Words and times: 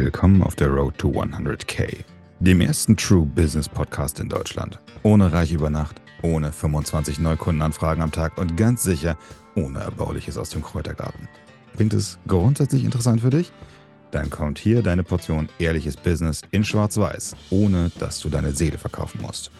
Willkommen 0.00 0.44
auf 0.44 0.54
der 0.54 0.68
Road 0.68 0.96
to 0.96 1.08
100k, 1.08 2.04
dem 2.38 2.60
ersten 2.60 2.96
True 2.96 3.26
Business 3.26 3.68
Podcast 3.68 4.20
in 4.20 4.28
Deutschland. 4.28 4.78
Ohne 5.02 5.32
Reich 5.32 5.50
über 5.50 5.70
Nacht, 5.70 6.00
ohne 6.22 6.52
25 6.52 7.18
Neukundenanfragen 7.18 8.00
am 8.00 8.12
Tag 8.12 8.38
und 8.38 8.56
ganz 8.56 8.84
sicher 8.84 9.18
ohne 9.56 9.80
Erbauliches 9.80 10.38
aus 10.38 10.50
dem 10.50 10.62
Kräutergarten. 10.62 11.28
Klingt 11.74 11.94
es 11.94 12.20
grundsätzlich 12.28 12.84
interessant 12.84 13.22
für 13.22 13.30
dich? 13.30 13.50
Dann 14.12 14.30
kommt 14.30 14.60
hier 14.60 14.84
deine 14.84 15.02
Portion 15.02 15.48
ehrliches 15.58 15.96
Business 15.96 16.42
in 16.52 16.62
Schwarz-Weiß, 16.62 17.34
ohne 17.50 17.90
dass 17.98 18.20
du 18.20 18.28
deine 18.28 18.52
Seele 18.52 18.78
verkaufen 18.78 19.20
musst. 19.20 19.50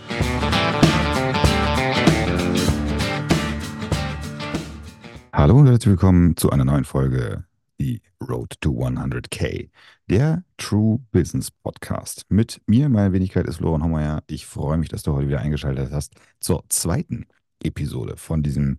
Hallo 5.33 5.57
und 5.57 5.67
herzlich 5.67 5.91
willkommen 5.91 6.37
zu 6.37 6.51
einer 6.51 6.65
neuen 6.65 6.85
Folge 6.85 7.43
die 7.81 8.03
Road 8.21 8.55
to 8.61 8.71
100k, 8.71 9.69
der 10.09 10.43
True 10.57 11.01
Business 11.13 11.51
Podcast. 11.51 12.25
Mit 12.31 12.63
mir, 12.67 12.89
meine 12.89 13.13
Wenigkeit 13.13 13.47
ist 13.47 13.61
Loren 13.61 13.83
Hommeier. 13.85 14.23
Ich 14.27 14.47
freue 14.47 14.79
mich, 14.79 14.89
dass 14.89 15.03
du 15.03 15.13
heute 15.13 15.29
wieder 15.29 15.41
eingeschaltet 15.41 15.93
hast 15.93 16.15
zur 16.41 16.65
zweiten 16.71 17.27
Episode 17.63 18.17
von 18.17 18.43
diesem, 18.43 18.79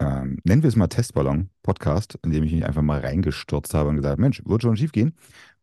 ähm, 0.00 0.38
nennen 0.44 0.62
wir 0.62 0.68
es 0.68 0.76
mal 0.76 0.88
Testballon-Podcast, 0.88 2.18
in 2.22 2.30
dem 2.30 2.44
ich 2.44 2.52
mich 2.52 2.66
einfach 2.66 2.82
mal 2.82 3.00
reingestürzt 3.00 3.72
habe 3.72 3.88
und 3.88 3.96
gesagt 3.96 4.18
Mensch, 4.18 4.42
wird 4.44 4.62
schon 4.62 4.76
schief 4.76 4.92
gehen. 4.92 5.14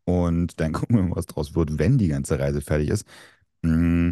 Und 0.06 0.60
dann 0.60 0.72
gucken 0.74 0.96
wir 0.96 1.04
mal, 1.04 1.16
was 1.16 1.28
draus 1.28 1.54
wird, 1.54 1.78
wenn 1.78 1.98
die 2.00 2.08
ganze 2.08 2.40
Reise 2.40 2.62
fertig 2.62 2.90
ist. 2.90 3.06
Mm, 3.62 4.12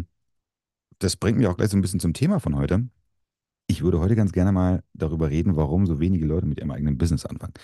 das 1.00 1.16
bringt 1.16 1.38
mich 1.38 1.48
auch 1.48 1.56
gleich 1.56 1.70
so 1.70 1.76
ein 1.76 1.82
bisschen 1.82 2.00
zum 2.00 2.14
Thema 2.14 2.38
von 2.38 2.56
heute. 2.56 2.88
Ich 3.68 3.82
würde 3.82 4.00
heute 4.00 4.14
ganz 4.16 4.32
gerne 4.32 4.52
mal 4.52 4.82
darüber 4.94 5.30
reden, 5.30 5.56
warum 5.56 5.86
so 5.86 5.98
wenige 5.98 6.26
Leute 6.26 6.46
mit 6.46 6.58
ihrem 6.58 6.70
eigenen 6.70 6.98
Business 6.98 7.26
anfangen. 7.26 7.54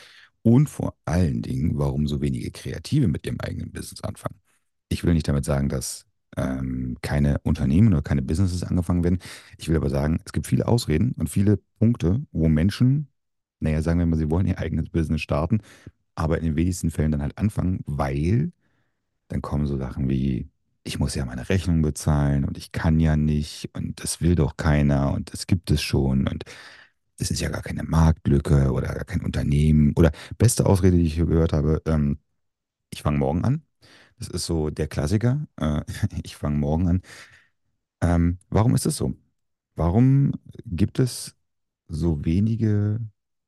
Und 0.42 0.69
vor 0.69 0.97
allen 1.05 1.42
Dingen, 1.42 1.78
warum 1.78 2.06
so 2.09 2.20
wenige 2.20 2.51
Kreative 2.51 3.06
mit 3.09 3.27
ihrem 3.27 3.38
eigenen 3.41 3.70
Business 3.73 4.02
anfangen. 4.02 4.41
Ich 4.88 5.05
will 5.05 5.14
nicht 5.14 5.28
damit 5.28 5.45
sagen, 5.45 5.69
dass 5.69 6.05
ähm, 6.36 6.97
keine 7.03 7.39
Unternehmen 7.45 7.92
oder 7.92 8.03
keine 8.03 8.23
Businesses 8.23 8.64
angefangen 8.64 9.05
werden. 9.05 9.20
Ich 9.58 9.69
will 9.69 9.77
aber 9.77 9.91
sagen, 9.91 10.20
es 10.25 10.33
gibt 10.33 10.47
viele 10.47 10.67
Ausreden 10.67 11.12
und 11.19 11.30
viele 11.30 11.58
Punkte, 11.78 12.23
wo 12.33 12.48
Menschen, 12.48 13.08
naja, 13.61 13.83
sagen 13.83 13.98
wir 14.00 14.06
mal, 14.06 14.17
sie 14.17 14.30
wollen 14.30 14.47
ihr 14.47 14.58
eigenes 14.58 14.91
Business 14.91 15.20
starten, 15.20 15.61
aber 16.14 16.39
in 16.39 16.45
den 16.45 16.56
wenigsten 16.56 16.91
Fällen 16.91 17.12
dann 17.12 17.23
halt 17.23 17.39
anfangen, 17.39 17.80
weil 17.86 18.53
dann 19.28 19.42
kommen 19.42 19.67
so 19.67 19.78
Sachen 19.78 20.08
wie, 20.08 20.48
ich 20.84 20.98
muss 20.98 21.14
ja 21.14 21.25
meine 21.25 21.48
Rechnung 21.48 21.83
bezahlen 21.83 22.44
und 22.44 22.58
ich 22.58 22.72
kann 22.72 23.00
ja 23.00 23.16
nicht 23.16 23.70
und 23.75 24.02
das 24.02 24.20
will 24.20 24.34
doch 24.34 24.56
keiner 24.56 25.12
und 25.12 25.33
das 25.33 25.47
gibt 25.47 25.70
es 25.70 25.83
schon 25.83 26.27
und 26.28 26.44
es 27.19 27.30
ist 27.30 27.41
ja 27.41 27.50
gar 27.50 27.62
keine 27.62 27.84
Marktlücke 27.84 28.72
oder 28.72 28.89
gar 28.94 29.05
kein 29.05 29.22
Unternehmen. 29.22 29.92
Oder 29.97 30.12
beste 30.39 30.66
Ausrede, 30.66 30.97
die 30.98 31.06
ich 31.06 31.16
gehört 31.16 31.52
habe, 31.52 31.83
ähm, 31.86 32.19
ich 32.91 33.02
fange 33.02 33.19
morgen 33.19 33.44
an. 33.44 33.64
Das 34.19 34.28
ist 34.28 34.47
so 34.47 34.70
der 34.70 34.89
Klassiker. 34.89 35.47
Äh, 35.61 35.83
ich 36.24 36.36
fange 36.36 36.58
morgen 36.58 36.89
an. 36.89 37.02
Ähm, 38.00 38.39
warum 38.50 38.74
ist 38.74 38.86
es 38.86 38.96
so? 38.96 39.14
Warum 39.77 40.33
gibt 40.67 40.98
es 40.98 41.36
so 41.89 42.24
wenige 42.24 43.00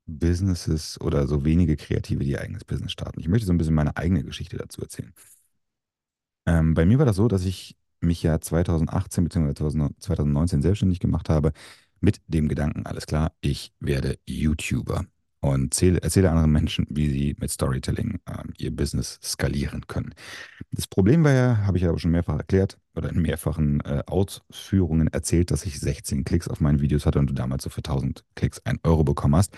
Businesses 0.07 0.99
oder 1.01 1.27
so 1.27 1.45
wenige 1.45 1.77
Kreative, 1.77 2.23
die 2.23 2.31
ihr 2.31 2.41
eigenes 2.41 2.65
Business 2.65 2.91
starten? 2.93 3.19
Ich 3.19 3.27
möchte 3.27 3.47
so 3.47 3.53
ein 3.53 3.57
bisschen 3.57 3.75
meine 3.75 3.97
eigene 3.97 4.23
Geschichte 4.23 4.57
dazu 4.57 4.81
erzählen. 4.81 5.13
Ähm, 6.45 6.73
bei 6.73 6.85
mir 6.85 6.99
war 6.99 7.05
das 7.05 7.15
so, 7.15 7.27
dass 7.27 7.45
ich 7.45 7.75
mich 8.01 8.21
ja 8.23 8.39
2018 8.39 9.23
bzw. 9.23 9.53
2019 9.99 10.61
selbstständig 10.61 10.99
gemacht 10.99 11.29
habe 11.29 11.53
mit 12.01 12.21
dem 12.27 12.47
Gedanken, 12.47 12.85
alles 12.85 13.07
klar, 13.07 13.31
ich 13.41 13.73
werde 13.79 14.17
YouTuber 14.27 15.05
und 15.39 15.73
zähle, 15.73 16.01
erzähle 16.01 16.29
anderen 16.29 16.51
Menschen, 16.51 16.87
wie 16.89 17.09
sie 17.09 17.35
mit 17.39 17.51
Storytelling 17.51 18.19
ähm, 18.27 18.53
ihr 18.57 18.75
Business 18.75 19.19
skalieren 19.23 19.85
können. 19.87 20.13
Das 20.71 20.87
Problem 20.87 21.23
war 21.23 21.33
ja, 21.33 21.57
habe 21.65 21.77
ich 21.77 21.83
ja 21.83 21.89
aber 21.89 21.99
schon 21.99 22.11
mehrfach 22.11 22.37
erklärt 22.37 22.77
oder 22.95 23.09
in 23.09 23.21
mehrfachen 23.21 23.81
äh, 23.81 24.03
Ausführungen 24.07 25.07
erzählt, 25.07 25.51
dass 25.51 25.65
ich 25.65 25.79
16 25.79 26.23
Klicks 26.23 26.47
auf 26.47 26.61
meinen 26.61 26.81
Videos 26.81 27.05
hatte 27.05 27.19
und 27.19 27.29
du 27.29 27.33
damals 27.33 27.63
so 27.63 27.69
für 27.69 27.79
1000 27.79 28.23
Klicks 28.35 28.59
1 28.65 28.79
Euro 28.83 29.03
bekommen 29.03 29.35
hast. 29.35 29.55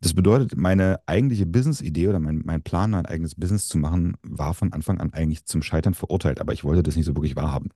Das 0.00 0.12
bedeutet, 0.14 0.56
meine 0.56 1.00
eigentliche 1.06 1.46
Business-Idee 1.46 2.08
oder 2.08 2.20
mein, 2.20 2.42
mein 2.44 2.62
Plan, 2.62 2.90
mein 2.90 3.06
eigenes 3.06 3.34
Business 3.34 3.68
zu 3.68 3.78
machen, 3.78 4.16
war 4.22 4.52
von 4.52 4.72
Anfang 4.72 5.00
an 5.00 5.12
eigentlich 5.12 5.46
zum 5.46 5.62
Scheitern 5.62 5.94
verurteilt, 5.94 6.40
aber 6.40 6.52
ich 6.52 6.64
wollte 6.64 6.82
das 6.82 6.96
nicht 6.96 7.06
so 7.06 7.14
wirklich 7.14 7.36
wahrhaben. 7.36 7.70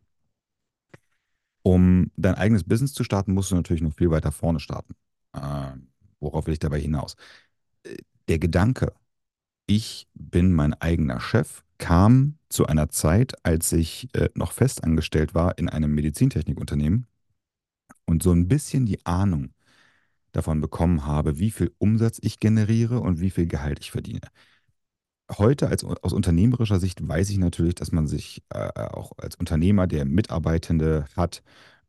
Um 1.62 2.11
dein 2.17 2.34
eigenes 2.34 2.65
Business 2.65 2.93
zu 2.93 3.05
starten, 3.05 3.33
musst 3.33 3.51
du 3.51 3.55
natürlich 3.55 3.83
noch 3.83 3.95
viel 3.95 4.11
weiter 4.11 4.33
vorne 4.33 4.61
starten. 4.61 4.95
Äh, 5.34 5.73
worauf 6.21 6.47
will 6.47 6.53
ich 6.53 6.59
dabei 6.59 6.81
hinaus? 6.81 7.17
Äh, 7.84 7.97
der 8.29 8.39
Gedanke, 8.39 8.93
ich 9.67 10.06
bin 10.15 10.53
mein 10.53 10.75
eigener 10.75 11.21
Chef, 11.21 11.62
kam 11.79 12.39
zu 12.49 12.67
einer 12.67 12.89
Zeit, 12.89 13.35
als 13.45 13.73
ich 13.73 14.09
äh, 14.15 14.29
noch 14.35 14.53
festangestellt 14.53 15.35
war 15.35 15.59
in 15.59 15.69
einem 15.69 15.95
Medizintechnikunternehmen 15.95 17.06
und 18.06 18.23
so 18.23 18.33
ein 18.33 18.49
bisschen 18.49 18.87
die 18.87 19.05
Ahnung 19.06 19.50
davon 20.33 20.61
bekommen 20.61 21.06
habe, 21.06 21.39
wie 21.39 21.50
viel 21.50 21.72
Umsatz 21.78 22.19
ich 22.22 22.41
generiere 22.41 23.00
und 23.00 23.21
wie 23.21 23.31
viel 23.31 23.47
Gehalt 23.47 23.81
ich 23.81 23.91
verdiene 23.91 24.28
heute 25.37 25.69
als, 25.69 25.84
aus 25.84 26.12
unternehmerischer 26.12 26.81
Sicht 26.81 27.06
weiß 27.06 27.31
ich 27.31 27.39
natürlich, 27.39 27.75
dass 27.75 27.93
man 27.93 28.06
sich 28.06 28.43
äh, 28.50 28.71
auch 28.75 29.12
als 29.19 29.37
Unternehmer, 29.37 29.87
der 29.87 30.05
Mitarbeitende 30.05 31.06
hat, 31.17 31.43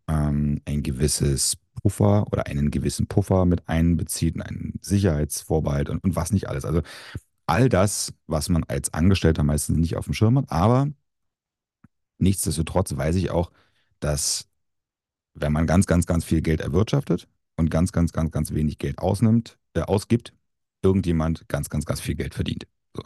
ähm, 0.08 0.62
ein 0.66 0.84
gewisses 0.84 1.58
Puffer 1.82 2.28
oder 2.32 2.48
einen 2.48 2.72
gewissen 2.72 3.08
Puffer 3.08 3.46
mit 3.46 3.68
einbezieht 3.70 4.36
und 4.36 4.42
einen 4.42 4.80
Sicherheitsvorbehalt 4.82 5.90
und, 5.90 6.04
und 6.04 6.16
was 6.16 6.32
nicht 6.32 6.50
alles. 6.50 6.66
Also 6.66 6.82
all 7.48 7.70
das, 7.70 8.14
was 8.28 8.50
man 8.50 8.64
als 8.66 8.94
Angestellter 8.94 9.44
meistens 9.44 9.78
nicht 9.78 9.96
auf 9.98 10.06
dem 10.06 10.14
Schirm 10.14 10.38
hat. 10.38 10.52
Aber 10.52 10.90
nichtsdestotrotz 12.18 12.96
weiß 12.96 13.16
ich 13.16 13.32
auch, 13.32 13.52
dass 14.00 14.48
wenn 15.34 15.54
man 15.54 15.68
ganz, 15.68 15.86
ganz, 15.88 16.06
ganz 16.06 16.26
viel 16.26 16.42
Geld 16.42 16.62
erwirtschaftet 16.62 17.28
und 17.60 17.70
ganz, 17.70 17.92
ganz, 17.92 18.14
ganz, 18.14 18.32
ganz 18.32 18.54
wenig 18.54 18.78
Geld 18.78 19.00
ausnimmt, 19.00 19.58
äh, 19.74 19.82
ausgibt, 19.82 20.34
irgendjemand 20.82 21.48
ganz, 21.48 21.70
ganz, 21.70 21.86
ganz 21.86 22.02
viel 22.02 22.16
Geld 22.16 22.34
verdient. 22.34 22.66
So. 22.96 23.04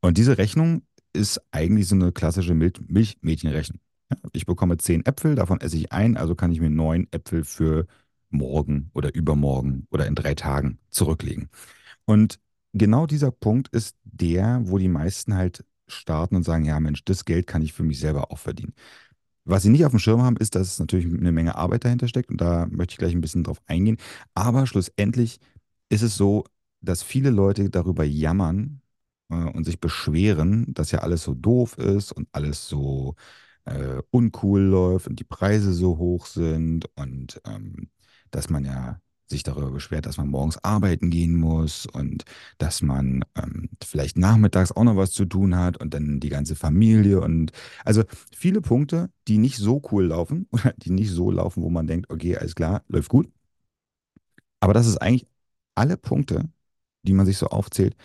Und 0.00 0.16
diese 0.16 0.38
Rechnung 0.38 0.82
ist 1.12 1.40
eigentlich 1.50 1.88
so 1.88 1.96
eine 1.96 2.12
klassische 2.12 2.54
Mil 2.54 2.72
Milchmädchenrechnung. 2.88 3.80
Ja, 4.10 4.16
ich 4.32 4.46
bekomme 4.46 4.78
zehn 4.78 5.04
Äpfel, 5.04 5.34
davon 5.34 5.60
esse 5.60 5.76
ich 5.76 5.92
ein, 5.92 6.16
also 6.16 6.34
kann 6.34 6.52
ich 6.52 6.60
mir 6.60 6.70
neun 6.70 7.06
Äpfel 7.10 7.44
für 7.44 7.86
morgen 8.30 8.90
oder 8.94 9.14
übermorgen 9.14 9.86
oder 9.90 10.06
in 10.06 10.14
drei 10.14 10.34
Tagen 10.34 10.78
zurücklegen. 10.90 11.50
Und 12.04 12.38
genau 12.72 13.06
dieser 13.06 13.32
Punkt 13.32 13.68
ist 13.68 13.96
der, 14.04 14.60
wo 14.64 14.78
die 14.78 14.88
meisten 14.88 15.34
halt 15.34 15.64
starten 15.88 16.36
und 16.36 16.44
sagen, 16.44 16.64
ja 16.64 16.78
Mensch, 16.78 17.04
das 17.04 17.24
Geld 17.24 17.48
kann 17.48 17.62
ich 17.62 17.72
für 17.72 17.82
mich 17.82 17.98
selber 17.98 18.30
auch 18.30 18.38
verdienen. 18.38 18.74
Was 19.50 19.62
sie 19.64 19.70
nicht 19.70 19.84
auf 19.84 19.92
dem 19.92 19.98
Schirm 19.98 20.22
haben, 20.22 20.36
ist, 20.36 20.54
dass 20.54 20.78
natürlich 20.78 21.06
eine 21.06 21.32
Menge 21.32 21.56
Arbeit 21.56 21.84
dahinter 21.84 22.08
steckt 22.08 22.30
und 22.30 22.40
da 22.40 22.66
möchte 22.70 22.92
ich 22.92 22.98
gleich 22.98 23.12
ein 23.14 23.20
bisschen 23.20 23.44
drauf 23.44 23.60
eingehen. 23.66 23.98
Aber 24.34 24.66
schlussendlich 24.66 25.38
ist 25.90 26.02
es 26.02 26.16
so, 26.16 26.44
dass 26.82 27.02
viele 27.02 27.30
Leute 27.30 27.70
darüber 27.70 28.04
jammern, 28.04 28.80
äh, 29.30 29.34
und 29.34 29.64
sich 29.64 29.80
beschweren, 29.80 30.72
dass 30.74 30.90
ja 30.92 31.00
alles 31.00 31.22
so 31.24 31.34
doof 31.34 31.78
ist 31.78 32.12
und 32.12 32.28
alles 32.32 32.68
so 32.68 33.14
äh, 33.64 34.02
uncool 34.10 34.60
läuft 34.62 35.08
und 35.08 35.20
die 35.20 35.24
Preise 35.24 35.72
so 35.72 35.98
hoch 35.98 36.26
sind 36.26 36.86
und 36.96 37.40
ähm, 37.46 37.90
dass 38.30 38.50
man 38.50 38.64
ja 38.64 39.00
sich 39.30 39.42
darüber 39.42 39.70
beschwert, 39.70 40.06
dass 40.06 40.16
man 40.18 40.28
morgens 40.28 40.62
arbeiten 40.64 41.10
gehen 41.10 41.36
muss 41.36 41.86
und 41.86 42.24
dass 42.58 42.82
man 42.82 43.24
ähm, 43.36 43.70
vielleicht 43.84 44.16
nachmittags 44.18 44.72
auch 44.72 44.84
noch 44.84 44.96
was 44.96 45.12
zu 45.12 45.24
tun 45.24 45.56
hat 45.56 45.76
und 45.78 45.94
dann 45.94 46.20
die 46.20 46.28
ganze 46.28 46.56
Familie 46.56 47.20
und 47.20 47.52
also 47.84 48.02
viele 48.36 48.60
Punkte, 48.60 49.10
die 49.28 49.38
nicht 49.38 49.56
so 49.56 49.82
cool 49.92 50.06
laufen 50.06 50.46
oder 50.52 50.72
die 50.76 50.90
nicht 50.90 51.10
so 51.10 51.30
laufen, 51.30 51.62
wo 51.62 51.70
man 51.70 51.86
denkt, 51.86 52.10
okay, 52.10 52.36
alles 52.36 52.54
klar, 52.54 52.82
läuft 52.88 53.08
gut. 53.08 53.28
Aber 54.60 54.74
das 54.74 54.86
ist 54.86 54.98
eigentlich 54.98 55.26
alle 55.74 55.96
Punkte, 55.96 56.48
die 57.02 57.12
man 57.12 57.26
sich 57.26 57.38
so 57.38 57.46
aufzählt, 57.48 57.96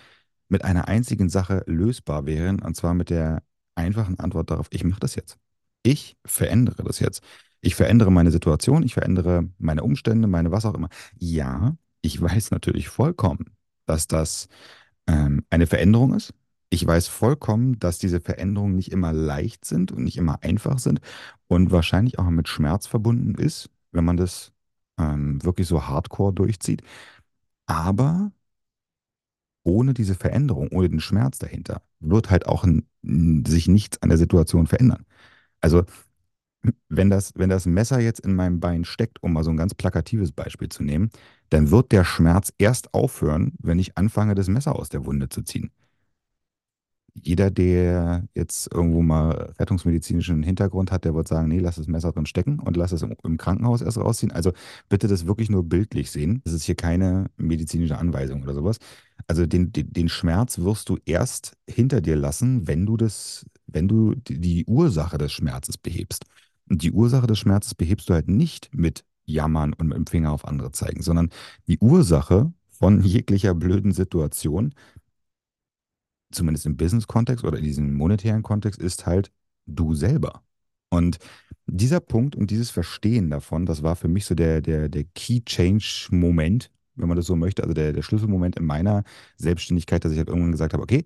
mit 0.50 0.64
einer 0.64 0.88
einzigen 0.88 1.30
Sache 1.30 1.64
lösbar 1.68 2.26
wären, 2.26 2.62
und 2.62 2.76
zwar 2.76 2.94
mit 2.94 3.10
der 3.10 3.44
einfachen 3.76 4.20
Antwort 4.20 4.52
darauf, 4.52 4.68
ich 4.72 4.84
mache 4.84 5.00
das 5.00 5.16
jetzt. 5.16 5.38
Ich 5.84 6.18
verändere 6.26 6.84
das 6.84 7.00
jetzt. 7.00 7.22
Ich 7.66 7.74
verändere 7.74 8.12
meine 8.12 8.30
Situation, 8.30 8.84
ich 8.84 8.94
verändere 8.94 9.50
meine 9.58 9.82
Umstände, 9.84 10.28
meine 10.28 10.52
was 10.52 10.66
auch 10.66 10.76
immer. 10.76 10.90
Ja, 11.18 11.76
ich 12.04 12.22
weiß 12.22 12.52
natürlich 12.52 12.90
vollkommen, 12.90 13.46
dass 13.88 14.06
das 14.06 14.50
ähm, 15.08 15.44
eine 15.50 15.66
Veränderung 15.66 16.14
ist. 16.14 16.32
Ich 16.70 16.86
weiß 16.86 17.08
vollkommen, 17.08 17.80
dass 17.80 17.98
diese 17.98 18.22
Veränderungen 18.22 18.76
nicht 18.76 18.92
immer 18.92 19.14
leicht 19.14 19.66
sind 19.66 19.92
und 19.92 20.04
nicht 20.04 20.18
immer 20.18 20.44
einfach 20.44 20.78
sind 20.78 21.00
und 21.48 21.72
wahrscheinlich 21.72 22.20
auch 22.20 22.30
mit 22.30 22.48
Schmerz 22.48 22.86
verbunden 22.86 23.34
ist, 23.34 23.72
wenn 23.92 24.06
man 24.06 24.18
das 24.18 24.52
ähm, 25.00 25.44
wirklich 25.44 25.68
so 25.68 25.88
hardcore 25.88 26.34
durchzieht. 26.34 26.84
Aber 27.68 28.32
ohne 29.64 29.94
diese 29.94 30.16
Veränderung, 30.16 30.70
ohne 30.72 30.90
den 30.90 31.00
Schmerz 31.00 31.40
dahinter, 31.40 31.82
wird 32.00 32.30
halt 32.30 32.48
auch 32.48 32.66
sich 33.04 33.68
nichts 33.68 34.02
an 34.02 34.10
der 34.10 34.18
Situation 34.18 34.68
verändern. 34.68 35.06
Also, 35.62 35.86
wenn 36.90 37.10
das, 37.10 37.32
wenn 37.36 37.50
das 37.50 37.66
Messer 37.66 38.00
jetzt 38.00 38.20
in 38.20 38.36
meinem 38.36 38.60
Bein 38.60 38.86
steckt, 38.86 39.22
um 39.24 39.34
mal 39.34 39.44
so 39.44 39.52
ein 39.52 39.58
ganz 39.58 39.74
plakatives 39.76 40.32
Beispiel 40.32 40.70
zu 40.70 40.84
nehmen, 40.84 41.10
dann 41.50 41.72
wird 41.72 41.92
der 41.92 42.04
Schmerz 42.04 42.54
erst 42.58 42.94
aufhören, 42.94 43.54
wenn 43.60 43.80
ich 43.80 43.98
anfange, 43.98 44.36
das 44.36 44.48
Messer 44.48 44.76
aus 44.76 44.90
der 44.90 45.06
Wunde 45.06 45.30
zu 45.30 45.44
ziehen. 45.44 45.72
jeder, 47.22 47.50
der 47.50 48.28
jetzt 48.36 48.72
irgendwo 48.74 49.02
mal 49.02 49.54
rettungsmedizinischen 49.58 50.44
Hintergrund 50.44 50.92
hat, 50.92 51.06
der 51.06 51.16
wird 51.16 51.28
sagen, 51.28 51.48
nee, 51.48 51.60
lass 51.60 51.78
das 51.78 51.88
Messer 51.88 52.12
drin 52.12 52.26
stecken 52.26 52.60
und 52.60 52.76
lass 52.76 52.92
es 52.92 53.02
im, 53.04 53.16
im 53.24 53.38
Krankenhaus 53.38 53.82
erst 53.82 53.98
rausziehen. 53.98 54.32
Also 54.32 54.52
bitte 54.90 55.08
das 55.08 55.26
wirklich 55.26 55.50
nur 55.50 55.64
bildlich 55.64 56.12
sehen. 56.12 56.42
Das 56.44 56.54
ist 56.54 56.64
hier 56.64 56.76
keine 56.76 57.28
medizinische 57.38 57.98
Anweisung 57.98 58.44
oder 58.44 58.54
sowas. 58.54 58.78
Also 59.28 59.46
den, 59.46 59.72
den, 59.72 59.94
den 59.94 60.10
Schmerz 60.10 60.60
wirst 60.60 60.90
du 60.90 60.98
erst 61.06 61.56
hinter 61.70 62.02
dir 62.02 62.18
lassen, 62.18 62.68
wenn 62.68 62.86
du 62.86 62.98
das, 62.98 63.46
wenn 63.66 63.88
du 63.88 64.14
die, 64.16 64.40
die 64.40 64.66
Ursache 64.66 65.18
des 65.18 65.32
Schmerzes 65.32 65.78
behebst. 65.78 66.26
Und 66.70 66.82
die 66.82 66.92
Ursache 66.92 67.28
des 67.28 67.40
Schmerzes 67.40 67.76
behebst 67.76 68.10
du 68.10 68.14
halt 68.14 68.28
nicht 68.28 68.70
mit 68.74 69.06
Jammern 69.26 69.74
und 69.74 69.88
mit 69.88 69.98
dem 69.98 70.08
Finger 70.08 70.32
auf 70.32 70.46
andere 70.46 70.72
zeigen, 70.72 71.02
sondern 71.02 71.30
die 71.68 71.80
Ursache 71.80 72.54
von 72.70 73.02
jeglicher 73.02 73.54
blöden 73.54 73.92
Situation 73.92 74.74
zumindest 76.36 76.66
im 76.66 76.78
Business-Kontext 76.78 77.44
oder 77.44 77.58
in 77.58 77.64
diesem 77.64 77.94
monetären 77.94 78.44
Kontext, 78.44 78.80
ist 78.80 79.06
halt 79.06 79.32
du 79.66 79.94
selber. 79.96 80.44
Und 80.90 81.18
dieser 81.66 82.00
Punkt 82.00 82.36
und 82.36 82.52
dieses 82.52 82.70
Verstehen 82.70 83.30
davon, 83.30 83.66
das 83.66 83.82
war 83.82 83.96
für 83.96 84.08
mich 84.08 84.26
so 84.26 84.36
der, 84.36 84.62
der, 84.62 84.88
der 84.90 85.04
Key-Change-Moment, 85.04 86.72
wenn 86.96 87.08
man 87.08 87.18
das 87.18 87.26
so 87.26 87.36
möchte, 87.36 87.64
also 87.64 87.74
der, 87.74 87.92
der 87.92 88.04
Schlüsselmoment 88.04 88.56
in 88.58 88.66
meiner 88.66 89.04
Selbstständigkeit, 89.38 90.06
dass 90.06 90.12
ich 90.12 90.18
halt 90.18 90.30
irgendwann 90.30 90.52
gesagt 90.52 90.74
habe, 90.74 90.84
okay, 90.84 91.06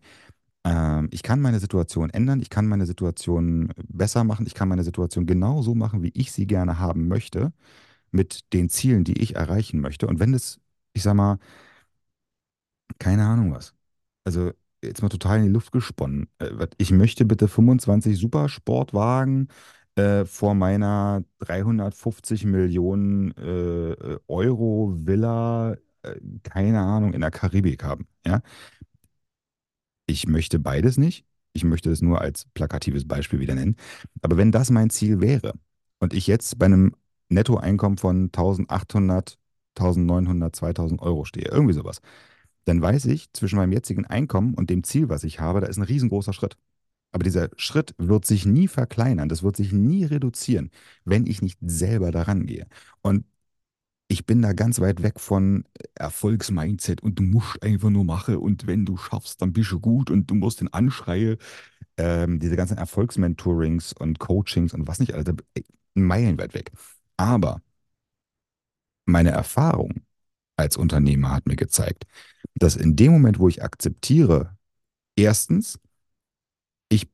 ich 1.12 1.24
kann 1.24 1.42
meine 1.42 1.60
Situation 1.60 2.10
ändern, 2.10 2.42
ich 2.42 2.50
kann 2.50 2.68
meine 2.68 2.86
Situation 2.86 3.74
besser 3.88 4.24
machen, 4.24 4.46
ich 4.46 4.54
kann 4.54 4.68
meine 4.70 4.84
Situation 4.84 5.26
genau 5.26 5.62
so 5.62 5.74
machen, 5.76 6.04
wie 6.04 6.12
ich 6.14 6.32
sie 6.32 6.46
gerne 6.48 6.80
haben 6.80 7.08
möchte, 7.08 7.54
mit 8.12 8.54
den 8.54 8.70
Zielen, 8.70 9.04
die 9.06 9.22
ich 9.22 9.36
erreichen 9.36 9.82
möchte. 9.82 10.08
Und 10.08 10.20
wenn 10.20 10.34
das, 10.34 10.60
ich 10.94 11.04
sag 11.04 11.16
mal, 11.16 11.40
keine 13.00 13.26
Ahnung 13.26 13.54
was. 13.54 13.74
Also 14.24 14.52
jetzt 14.84 15.02
mal 15.02 15.10
total 15.10 15.40
in 15.40 15.46
die 15.46 15.52
Luft 15.52 15.72
gesponnen. 15.72 16.28
Äh, 16.40 16.68
Ich 16.78 16.92
möchte 16.92 17.26
bitte 17.26 17.48
25 17.48 18.18
Supersportwagen 18.18 19.50
äh, 19.96 20.26
vor 20.26 20.56
meiner 20.56 21.24
350 21.40 22.46
Millionen 22.46 23.32
äh, 23.38 24.18
Euro 24.28 24.94
Villa, 24.96 25.74
äh, 26.04 26.16
keine 26.44 26.80
Ahnung, 26.82 27.14
in 27.14 27.22
der 27.22 27.32
Karibik 27.32 27.84
haben. 27.84 28.08
Ja? 28.26 28.42
Ich 30.10 30.28
möchte 30.28 30.58
beides 30.58 30.98
nicht. 30.98 31.24
Ich 31.54 31.64
möchte 31.64 31.92
es 31.92 32.02
nur 32.02 32.20
als 32.20 32.46
plakatives 32.56 33.08
Beispiel 33.08 33.40
wieder 33.40 33.54
nennen. 33.54 33.76
Aber 34.24 34.38
wenn 34.38 34.52
das 34.52 34.72
mein 34.72 34.90
Ziel 34.90 35.22
wäre 35.22 35.54
und 36.00 36.16
ich 36.16 36.26
jetzt 36.26 36.58
bei 36.58 36.66
einem 36.66 36.96
Nettoeinkommen 37.30 38.00
von 38.00 38.24
1800, 38.26 39.38
1900, 39.78 40.56
2000 40.56 41.00
Euro 41.04 41.26
stehe, 41.26 41.48
irgendwie 41.48 41.76
sowas, 41.76 42.02
dann 42.66 42.82
weiß 42.82 43.06
ich, 43.06 43.32
zwischen 43.34 43.58
meinem 43.58 43.72
jetzigen 43.72 44.06
Einkommen 44.06 44.56
und 44.56 44.72
dem 44.72 44.84
Ziel, 44.84 45.10
was 45.10 45.24
ich 45.24 45.40
habe, 45.40 45.62
da 45.62 45.68
ist 45.68 45.78
ein 45.78 45.84
riesengroßer 45.84 46.34
Schritt. 46.34 46.58
Aber 47.12 47.24
dieser 47.24 47.50
Schritt 47.56 47.94
wird 48.00 48.26
sich 48.26 48.48
nie 48.48 48.68
verkleinern, 48.68 49.30
das 49.30 49.44
wird 49.44 49.58
sich 49.58 49.72
nie 49.74 50.06
reduzieren, 50.06 50.72
wenn 51.06 51.28
ich 51.28 51.44
nicht 51.44 51.60
selber 51.62 52.12
daran 52.12 52.48
gehe. 52.48 52.66
Und 53.02 53.26
ich 54.10 54.26
bin 54.26 54.42
da 54.42 54.54
ganz 54.54 54.82
weit 54.82 55.04
weg 55.04 55.20
von 55.22 55.66
Erfolgsmindset 55.96 57.02
und 57.02 57.20
du 57.20 57.24
musst 57.24 57.64
einfach 57.64 57.92
nur 57.92 58.06
machen 58.06 58.38
und 58.38 58.68
wenn 58.68 58.86
du 58.86 58.98
schaffst, 58.98 59.42
dann 59.42 59.54
bist 59.54 59.72
du 59.72 59.80
gut 59.80 60.10
und 60.12 60.30
du 60.32 60.36
musst 60.36 60.62
den 60.62 60.74
Anschreie, 60.74 61.38
ähm, 61.98 62.40
diese 62.40 62.56
ganzen 62.58 62.78
Erfolgsmentorings 62.78 63.94
und 63.94 64.20
Coachings 64.20 64.74
und 64.74 64.88
was 64.88 65.00
nicht, 65.00 65.14
Alter, 65.16 65.36
meilenweit 65.96 66.54
weg. 66.56 66.72
Aber 67.18 67.62
meine 69.06 69.32
Erfahrung 69.32 70.02
als 70.58 70.78
Unternehmer 70.78 71.32
hat 71.32 71.48
mir 71.48 71.56
gezeigt, 71.56 72.06
dass 72.56 72.76
in 72.76 72.96
dem 72.96 73.14
Moment, 73.14 73.40
wo 73.40 73.48
ich 73.50 73.64
akzeptiere, 73.64 74.58
erstens, 75.16 75.80
ich, 76.90 77.10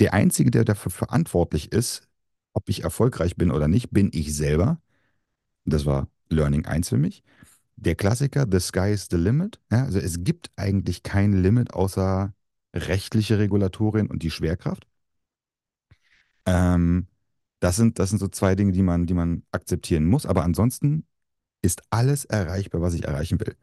der 0.00 0.14
Einzige, 0.14 0.50
der 0.50 0.64
dafür 0.64 0.90
verantwortlich 0.90 1.72
ist, 1.72 2.08
ob 2.52 2.68
ich 2.68 2.84
erfolgreich 2.84 3.36
bin 3.36 3.50
oder 3.50 3.68
nicht, 3.68 3.90
bin 3.90 4.10
ich 4.12 4.34
selber. 4.36 4.80
Das 5.64 5.86
war 5.86 6.08
Learning 6.32 6.66
eins 6.66 6.88
für 6.90 6.98
mich. 6.98 7.22
Der 7.76 7.96
Klassiker, 7.96 8.46
the 8.50 8.60
sky 8.60 8.92
is 8.92 9.08
the 9.10 9.16
limit. 9.18 9.60
Ja, 9.72 9.84
also 9.84 9.98
es 10.00 10.24
gibt 10.24 10.50
eigentlich 10.56 11.02
kein 11.02 11.32
Limit 11.34 11.74
außer 11.74 12.34
rechtliche 12.74 13.38
Regulatorien 13.38 14.08
und 14.08 14.22
die 14.22 14.30
Schwerkraft. 14.32 14.86
Ähm, 16.46 17.06
das 17.60 17.76
sind, 17.76 17.98
das 17.98 18.10
sind 18.10 18.18
so 18.18 18.28
zwei 18.28 18.54
Dinge, 18.54 18.72
die 18.72 18.82
man, 18.82 19.06
die 19.06 19.14
man 19.14 19.44
akzeptieren 19.52 20.06
muss. 20.06 20.26
Aber 20.26 20.42
ansonsten 20.44 21.06
ist 21.62 21.82
alles 21.90 22.24
erreichbar, 22.26 22.82
was 22.82 22.94
ich 22.94 23.04
erreichen 23.04 23.40
will. 23.40 23.56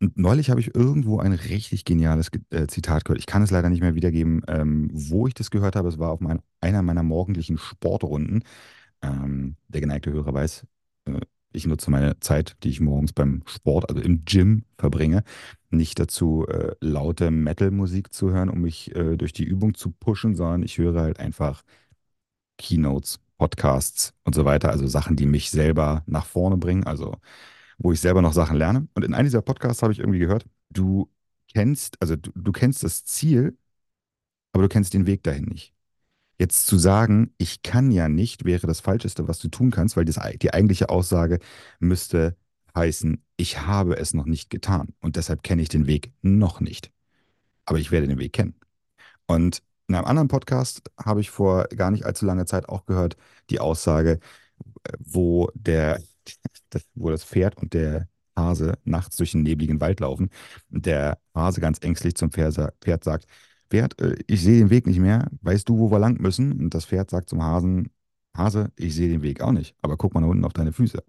Und 0.00 0.18
neulich 0.18 0.50
habe 0.50 0.60
ich 0.60 0.74
irgendwo 0.74 1.20
ein 1.20 1.32
richtig 1.34 1.84
geniales 1.84 2.30
Ge- 2.32 2.42
äh, 2.50 2.66
Zitat 2.68 3.04
gehört. 3.04 3.20
Ich 3.20 3.26
kann 3.26 3.42
es 3.42 3.50
leider 3.52 3.70
nicht 3.70 3.82
mehr 3.82 3.94
wiedergeben, 3.96 4.42
ähm, 4.48 4.90
wo 4.92 5.26
ich 5.28 5.34
das 5.34 5.50
gehört 5.50 5.76
habe. 5.76 5.88
Es 5.88 5.98
war 5.98 6.10
auf 6.12 6.20
mein, 6.20 6.40
einer 6.60 6.82
meiner 6.82 7.02
morgendlichen 7.04 7.58
Sportrunden. 7.58 8.44
Ähm, 9.02 9.56
der 9.68 9.80
geneigte 9.82 10.12
Hörer 10.12 10.34
weiß, 10.34 10.66
äh, 11.06 11.20
ich 11.52 11.66
nutze 11.66 11.90
meine 11.90 12.18
Zeit, 12.20 12.56
die 12.62 12.70
ich 12.70 12.80
morgens 12.80 13.12
beim 13.12 13.42
Sport, 13.46 13.88
also 13.88 14.00
im 14.00 14.24
Gym 14.24 14.64
verbringe, 14.78 15.24
nicht 15.70 15.98
dazu, 15.98 16.46
äh, 16.48 16.74
laute 16.80 17.30
Metal-Musik 17.30 18.12
zu 18.12 18.30
hören, 18.32 18.48
um 18.48 18.60
mich 18.62 18.94
äh, 18.94 19.16
durch 19.16 19.32
die 19.32 19.44
Übung 19.44 19.74
zu 19.74 19.90
pushen, 19.90 20.34
sondern 20.36 20.62
ich 20.62 20.78
höre 20.78 21.00
halt 21.00 21.20
einfach 21.20 21.62
Keynotes, 22.58 23.20
Podcasts 23.38 24.12
und 24.24 24.34
so 24.34 24.44
weiter, 24.44 24.70
also 24.70 24.86
Sachen, 24.86 25.16
die 25.16 25.26
mich 25.26 25.50
selber 25.50 26.02
nach 26.06 26.26
vorne 26.26 26.56
bringen, 26.58 26.84
also 26.84 27.16
wo 27.78 27.92
ich 27.92 28.00
selber 28.00 28.22
noch 28.22 28.34
Sachen 28.34 28.56
lerne. 28.56 28.88
Und 28.94 29.04
in 29.04 29.14
einem 29.14 29.26
dieser 29.26 29.42
Podcasts 29.42 29.82
habe 29.82 29.92
ich 29.92 30.00
irgendwie 30.00 30.18
gehört, 30.18 30.44
du 30.70 31.10
kennst, 31.52 32.00
also 32.02 32.16
du, 32.16 32.30
du 32.34 32.52
kennst 32.52 32.84
das 32.84 33.04
Ziel, 33.04 33.56
aber 34.52 34.64
du 34.64 34.68
kennst 34.68 34.94
den 34.94 35.06
Weg 35.06 35.22
dahin 35.22 35.46
nicht. 35.46 35.74
Jetzt 36.40 36.66
zu 36.66 36.78
sagen, 36.78 37.34
ich 37.36 37.60
kann 37.62 37.90
ja 37.90 38.08
nicht, 38.08 38.46
wäre 38.46 38.66
das 38.66 38.80
Falscheste, 38.80 39.28
was 39.28 39.40
du 39.40 39.48
tun 39.48 39.70
kannst, 39.70 39.94
weil 39.98 40.06
das, 40.06 40.18
die 40.40 40.54
eigentliche 40.54 40.88
Aussage 40.88 41.38
müsste 41.80 42.34
heißen, 42.74 43.22
ich 43.36 43.60
habe 43.60 43.98
es 43.98 44.14
noch 44.14 44.24
nicht 44.24 44.48
getan 44.48 44.94
und 45.00 45.16
deshalb 45.16 45.42
kenne 45.42 45.60
ich 45.60 45.68
den 45.68 45.86
Weg 45.86 46.14
noch 46.22 46.60
nicht. 46.60 46.92
Aber 47.66 47.78
ich 47.78 47.90
werde 47.90 48.06
den 48.08 48.18
Weg 48.18 48.32
kennen. 48.32 48.54
Und 49.26 49.62
in 49.86 49.94
einem 49.96 50.06
anderen 50.06 50.28
Podcast 50.28 50.82
habe 50.98 51.20
ich 51.20 51.30
vor 51.30 51.64
gar 51.64 51.90
nicht 51.90 52.06
allzu 52.06 52.24
langer 52.24 52.46
Zeit 52.46 52.70
auch 52.70 52.86
gehört, 52.86 53.18
die 53.50 53.60
Aussage, 53.60 54.18
wo 54.98 55.50
der, 55.52 56.00
wo 56.94 57.10
das 57.10 57.22
Pferd 57.22 57.58
und 57.58 57.74
der 57.74 58.08
Hase 58.34 58.78
nachts 58.84 59.16
durch 59.16 59.32
den 59.32 59.42
nebligen 59.42 59.80
Wald 59.82 60.00
laufen 60.00 60.30
der 60.70 61.18
Hase 61.34 61.60
ganz 61.60 61.78
ängstlich 61.82 62.14
zum 62.14 62.30
Pferd 62.32 63.04
sagt, 63.04 63.26
Pferd, 63.70 64.00
äh, 64.00 64.16
ich 64.26 64.42
sehe 64.42 64.58
den 64.58 64.70
Weg 64.70 64.86
nicht 64.86 65.00
mehr, 65.00 65.28
weißt 65.42 65.68
du, 65.68 65.78
wo 65.78 65.90
wir 65.90 65.98
lang 65.98 66.20
müssen? 66.20 66.52
Und 66.60 66.74
das 66.74 66.84
Pferd 66.84 67.10
sagt 67.10 67.28
zum 67.28 67.42
Hasen, 67.42 67.90
Hase, 68.36 68.72
ich 68.76 68.94
sehe 68.94 69.08
den 69.08 69.22
Weg 69.22 69.40
auch 69.40 69.52
nicht, 69.52 69.74
aber 69.82 69.96
guck 69.96 70.14
mal 70.14 70.20
nach 70.20 70.28
unten 70.28 70.44
auf 70.44 70.52
deine 70.52 70.72
Füße. 70.72 71.02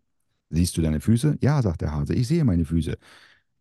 Siehst 0.50 0.78
du 0.78 0.82
deine 0.82 1.00
Füße? 1.00 1.38
Ja, 1.42 1.62
sagt 1.62 1.82
der 1.82 1.94
Hase, 1.94 2.14
ich 2.14 2.28
sehe 2.28 2.44
meine 2.44 2.66
Füße. 2.66 2.98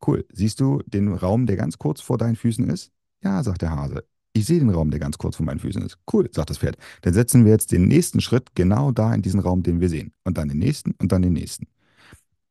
Cool. 0.04 0.24
Siehst 0.32 0.60
du 0.60 0.82
den 0.86 1.12
Raum, 1.12 1.46
der 1.46 1.56
ganz 1.56 1.78
kurz 1.78 2.00
vor 2.00 2.18
deinen 2.18 2.36
Füßen 2.36 2.68
ist? 2.68 2.90
Ja, 3.22 3.42
sagt 3.42 3.62
der 3.62 3.70
Hase. 3.70 4.04
Ich 4.32 4.46
sehe 4.46 4.60
den 4.60 4.70
Raum, 4.70 4.90
der 4.90 5.00
ganz 5.00 5.18
kurz 5.18 5.36
vor 5.36 5.46
meinen 5.46 5.58
Füßen 5.58 5.82
ist. 5.82 5.98
Cool, 6.12 6.28
sagt 6.32 6.50
das 6.50 6.58
Pferd. 6.58 6.76
Dann 7.02 7.12
setzen 7.12 7.44
wir 7.44 7.52
jetzt 7.52 7.72
den 7.72 7.86
nächsten 7.86 8.20
Schritt 8.20 8.54
genau 8.54 8.92
da 8.92 9.12
in 9.14 9.22
diesen 9.22 9.40
Raum, 9.40 9.62
den 9.62 9.80
wir 9.80 9.88
sehen. 9.88 10.12
Und 10.24 10.38
dann 10.38 10.48
den 10.48 10.58
nächsten 10.58 10.92
und 10.92 11.12
dann 11.12 11.22
den 11.22 11.32
nächsten. 11.32 11.66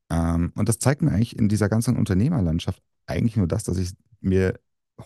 Ähm, 0.09 0.51
und 0.55 0.69
das 0.69 0.79
zeigt 0.79 1.01
mir 1.01 1.11
eigentlich 1.11 1.37
in 1.37 1.49
dieser 1.49 1.69
ganzen 1.69 1.97
Unternehmerlandschaft 1.97 2.81
eigentlich 3.07 3.37
nur 3.37 3.47
das, 3.47 3.63
dass 3.63 3.77
ich 3.77 3.91
mir 4.21 4.59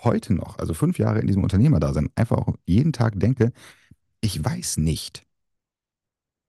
heute 0.03 0.33
noch, 0.33 0.57
also 0.59 0.73
fünf 0.73 0.97
Jahre 0.99 1.19
in 1.19 1.27
diesem 1.27 1.43
Unternehmerdasein, 1.43 2.09
einfach 2.15 2.37
auch 2.37 2.55
jeden 2.65 2.93
Tag 2.93 3.19
denke, 3.19 3.51
ich 4.21 4.43
weiß 4.43 4.77
nicht, 4.77 5.25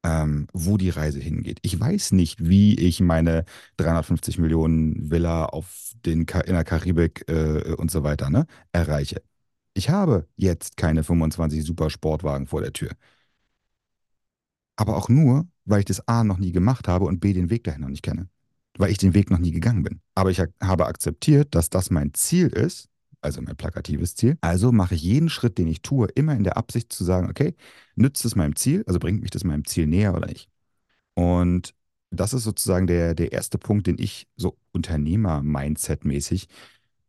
ähm, 0.02 0.48
wo 0.52 0.76
die 0.76 0.90
Reise 0.90 1.18
hingeht. 1.20 1.58
Ich 1.62 1.78
weiß 1.80 2.12
nicht, 2.12 2.46
wie 2.48 2.74
ich 2.78 3.00
meine 3.00 3.44
350 3.76 4.38
Millionen 4.38 5.10
Villa 5.10 5.46
auf 5.46 5.92
den, 6.04 6.26
Ka- 6.26 6.40
in 6.40 6.54
der 6.54 6.64
Karibik 6.64 7.24
äh, 7.28 7.72
und 7.74 7.90
so 7.90 8.02
weiter 8.02 8.28
ne, 8.30 8.46
erreiche. 8.72 9.22
Ich 9.74 9.90
habe 9.90 10.28
jetzt 10.36 10.76
keine 10.76 11.04
25 11.04 11.64
Supersportwagen 11.64 12.46
vor 12.46 12.60
der 12.62 12.72
Tür. 12.72 12.90
Aber 14.76 14.96
auch 14.96 15.08
nur, 15.08 15.46
weil 15.64 15.80
ich 15.80 15.84
das 15.86 16.06
A 16.08 16.24
noch 16.24 16.38
nie 16.38 16.52
gemacht 16.52 16.88
habe 16.88 17.04
und 17.04 17.20
B 17.20 17.32
den 17.32 17.50
Weg 17.50 17.64
dahin 17.64 17.82
noch 17.82 17.88
nicht 17.88 18.02
kenne. 18.02 18.28
Weil 18.76 18.90
ich 18.90 18.98
den 18.98 19.14
Weg 19.14 19.30
noch 19.30 19.38
nie 19.38 19.52
gegangen 19.52 19.82
bin. 19.84 20.00
Aber 20.14 20.30
ich 20.30 20.40
habe 20.60 20.86
akzeptiert, 20.86 21.54
dass 21.54 21.70
das 21.70 21.90
mein 21.90 22.12
Ziel 22.14 22.48
ist, 22.48 22.88
also 23.24 23.40
mein 23.40 23.56
plakatives 23.56 24.14
Ziel. 24.14 24.36
Also 24.40 24.70
mache 24.70 24.94
ich 24.94 25.02
jeden 25.02 25.28
Schritt, 25.28 25.58
den 25.58 25.66
ich 25.66 25.82
tue, 25.82 26.08
immer 26.14 26.34
in 26.34 26.44
der 26.44 26.56
Absicht 26.56 26.92
zu 26.92 27.04
sagen, 27.04 27.30
okay, 27.30 27.54
nützt 27.96 28.24
es 28.24 28.36
meinem 28.36 28.56
Ziel, 28.56 28.84
also 28.86 28.98
bringt 28.98 29.22
mich 29.22 29.30
das 29.30 29.44
meinem 29.44 29.64
Ziel 29.64 29.86
näher 29.86 30.14
oder 30.14 30.26
nicht. 30.26 30.48
Und 31.14 31.74
das 32.10 32.34
ist 32.34 32.44
sozusagen 32.44 32.86
der, 32.86 33.14
der 33.14 33.32
erste 33.32 33.58
Punkt, 33.58 33.86
den 33.86 33.98
ich 33.98 34.28
so 34.36 34.56
Unternehmer-Mindset-mäßig 34.72 36.48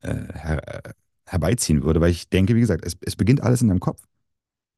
äh, 0.01 0.15
her, 0.34 0.86
äh, 0.86 0.93
herbeiziehen 1.27 1.84
würde, 1.84 2.01
weil 2.01 2.12
ich 2.12 2.29
denke, 2.29 2.55
wie 2.55 2.62
gesagt, 2.62 2.86
es, 2.86 2.95
es 3.01 3.15
beginnt 3.15 3.41
alles 3.41 3.62
in 3.62 3.67
deinem 3.67 3.79
Kopf. 3.79 4.03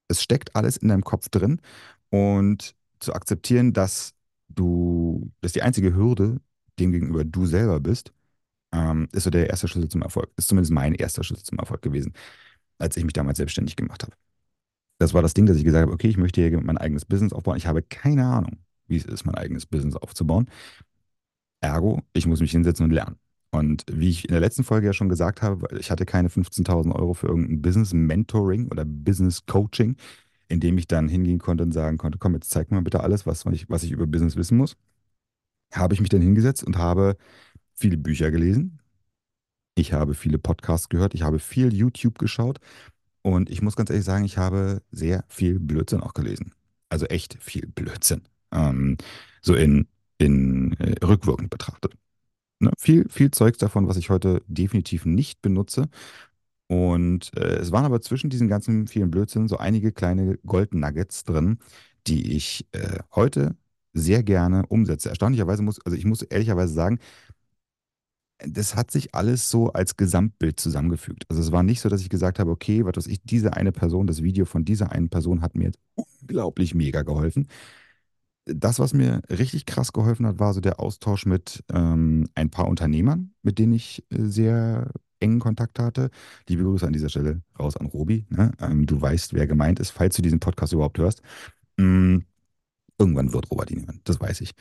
Es 0.08 0.24
steckt 0.24 0.56
alles 0.56 0.78
in 0.78 0.88
deinem 0.88 1.04
Kopf 1.04 1.30
drin 1.30 1.62
und 2.10 2.76
zu 3.00 3.14
akzeptieren, 3.14 3.74
dass 3.74 4.14
du, 4.50 5.32
dass 5.42 5.54
die 5.54 5.62
einzige 5.62 5.94
Hürde 5.94 6.40
demgegenüber 6.80 7.26
du 7.26 7.46
selber 7.46 7.80
bist, 7.80 8.14
ähm, 8.74 9.08
ist 9.12 9.24
so 9.24 9.30
der 9.30 9.50
erste 9.50 9.68
Schlüssel 9.68 9.90
zum 9.90 10.02
Erfolg. 10.02 10.30
Ist 10.38 10.50
zumindest 10.50 10.72
mein 10.74 10.94
erster 10.96 11.24
Schlüssel 11.24 11.46
zum 11.46 11.60
Erfolg 11.60 11.82
gewesen. 11.82 12.14
als 12.80 12.98
ich 12.98 13.04
mich 13.06 13.14
damals 13.14 13.38
selbstständig 13.38 13.76
gemacht 13.76 14.04
habe. 14.04 14.14
Das 15.00 15.14
war 15.14 15.22
das 15.22 15.34
Ding, 15.34 15.46
dass 15.46 15.58
ich 15.58 15.64
gesagt 15.64 15.84
habe, 15.84 15.94
okay, 15.94 16.10
ich 16.10 16.18
möchte 16.18 16.42
hier 16.42 16.62
mein 16.62 16.78
eigenes 16.78 17.06
Business 17.06 17.34
aufbauen. 17.34 17.58
Ich 17.58 17.68
habe 17.68 17.84
keine 17.84 18.26
Ahnung, 18.26 18.60
wie 18.88 18.98
es 18.98 19.06
ist, 19.06 19.26
mein 19.26 19.36
eigenes 19.36 19.66
Business 19.66 19.96
aufzubauen. 19.96 20.50
Ergo, 21.62 22.02
ich 22.14 22.28
muss 22.28 22.40
mich 22.40 22.52
hinsetzen 22.52 22.86
und 22.86 22.92
lernen. 22.92 23.18
Und 23.52 23.86
wie 23.92 24.10
ich 24.10 24.26
in 24.26 24.32
der 24.32 24.42
letzten 24.42 24.64
Folge 24.64 24.88
ja 24.88 24.94
schon 24.94 25.10
gesagt 25.10 25.42
habe, 25.42 25.68
ich 25.80 25.90
hatte 25.92 26.06
keine 26.06 26.30
15.000 26.30 26.94
Euro 26.94 27.14
für 27.14 27.28
irgendein 27.28 27.62
Business 27.62 27.94
Mentoring 27.94 28.68
oder 28.68 28.86
Business 28.86 29.46
Coaching, 29.46 29.96
in 30.48 30.60
dem 30.60 30.78
ich 30.78 30.88
dann 30.88 31.08
hingehen 31.10 31.40
konnte 31.40 31.64
und 31.64 31.72
sagen 31.72 31.98
konnte, 31.98 32.18
komm, 32.18 32.34
jetzt 32.34 32.50
zeig 32.52 32.72
mir 32.72 32.82
bitte 32.82 33.02
alles, 33.02 33.26
was 33.26 33.46
ich, 33.48 33.70
was 33.70 33.84
ich 33.84 33.92
über 33.92 34.08
Business 34.08 34.36
wissen 34.36 34.58
muss. 34.58 34.76
Habe 35.74 35.94
ich 35.94 36.00
mich 36.02 36.10
dann 36.10 36.22
hingesetzt 36.22 36.64
und 36.64 36.78
habe 36.78 37.18
viele 37.78 37.98
Bücher 37.98 38.32
gelesen. 38.32 38.80
Ich 39.76 39.94
habe 39.94 40.16
viele 40.16 40.40
Podcasts 40.40 40.90
gehört. 40.90 41.14
Ich 41.14 41.22
habe 41.22 41.40
viel 41.40 41.74
YouTube 41.74 42.18
geschaut. 42.18 42.60
Und 43.22 43.50
ich 43.50 43.62
muss 43.62 43.76
ganz 43.76 43.90
ehrlich 43.90 44.06
sagen, 44.06 44.26
ich 44.26 44.38
habe 44.38 44.82
sehr 44.92 45.24
viel 45.28 45.60
Blödsinn 45.60 46.02
auch 46.02 46.14
gelesen. 46.14 46.54
Also 46.90 47.06
echt 47.06 47.38
viel 47.42 47.68
Blödsinn. 47.68 48.22
Ähm, 48.52 48.98
so 49.42 49.54
in, 49.54 49.88
in 50.18 50.74
äh, 50.80 51.06
rückwirkend 51.06 51.50
betrachtet. 51.50 51.94
Ne? 52.60 52.72
Viel, 52.78 53.08
viel 53.10 53.32
Zeugs 53.32 53.58
davon, 53.58 53.88
was 53.88 53.98
ich 53.98 54.10
heute 54.10 54.42
definitiv 54.48 55.06
nicht 55.06 55.42
benutze. 55.42 55.90
Und 56.68 57.32
äh, 57.38 57.58
es 57.58 57.72
waren 57.72 57.86
aber 57.86 58.02
zwischen 58.02 58.30
diesen 58.30 58.48
ganzen 58.48 58.88
vielen 58.88 59.12
Blödsinn 59.12 59.48
so 59.48 59.58
einige 59.58 59.92
kleine 59.92 60.38
Gold-Nuggets 60.46 61.24
drin, 61.24 61.60
die 62.08 62.36
ich 62.36 62.66
äh, 62.72 63.00
heute 63.14 63.56
sehr 63.94 64.24
gerne 64.24 64.66
umsetze. 64.68 65.10
Erstaunlicherweise 65.10 65.64
muss, 65.64 65.80
also 65.86 65.98
ich 65.98 66.06
muss 66.06 66.22
ehrlicherweise 66.22 66.74
sagen, 66.74 67.00
das 68.40 68.76
hat 68.76 68.92
sich 68.92 69.16
alles 69.16 69.50
so 69.50 69.72
als 69.74 69.98
Gesamtbild 69.98 70.60
zusammengefügt. 70.60 71.26
Also 71.30 71.42
es 71.42 71.52
war 71.52 71.64
nicht 71.64 71.82
so, 71.82 71.90
dass 71.90 72.02
ich 72.02 72.10
gesagt 72.10 72.40
habe, 72.40 72.52
okay, 72.52 72.86
was 72.86 72.98
weiß 72.98 73.08
ich, 73.08 73.22
diese 73.24 73.54
eine 73.54 73.72
Person, 73.72 74.08
das 74.08 74.22
Video 74.24 74.46
von 74.46 74.66
dieser 74.66 74.92
einen 74.92 75.10
Person 75.10 75.42
hat 75.42 75.56
mir 75.56 75.66
jetzt 75.66 75.80
unglaublich 75.96 76.76
mega 76.76 77.02
geholfen. 77.02 77.48
Das, 78.46 78.80
was 78.80 78.94
mir 78.94 79.22
richtig 79.30 79.66
krass 79.66 79.92
geholfen 79.92 80.26
hat, 80.26 80.40
war 80.40 80.54
so 80.54 80.62
der 80.62 80.80
Austausch 80.80 81.26
mit 81.26 81.64
ähm, 81.74 82.28
ein 82.36 82.50
paar 82.50 82.68
Unternehmern, 82.68 83.34
mit 83.42 83.60
denen 83.60 83.74
ich 83.74 84.06
äh, 84.10 84.24
sehr 84.26 84.92
engen 85.20 85.40
Kontakt 85.40 85.80
hatte. 85.80 86.12
Liebe 86.48 86.64
Grüße 86.64 86.86
an 86.86 86.94
dieser 86.94 87.10
Stelle 87.10 87.42
raus 87.60 87.76
an 87.76 87.88
Robi. 87.88 88.26
Ne? 88.30 88.52
Ähm, 88.62 88.86
du 88.86 89.02
weißt, 89.02 89.34
wer 89.34 89.48
gemeint 89.48 89.80
ist, 89.80 89.90
falls 89.92 90.16
du 90.16 90.22
diesen 90.22 90.40
Podcast 90.40 90.74
überhaupt 90.74 90.98
hörst. 91.00 91.22
Mm, 91.78 92.20
irgendwann 93.00 93.34
wird 93.34 93.52
Robert 93.52 93.72
ihn 93.72 93.86
hören, 93.86 94.02
das 94.06 94.20
weiß 94.22 94.42
ich. 94.42 94.52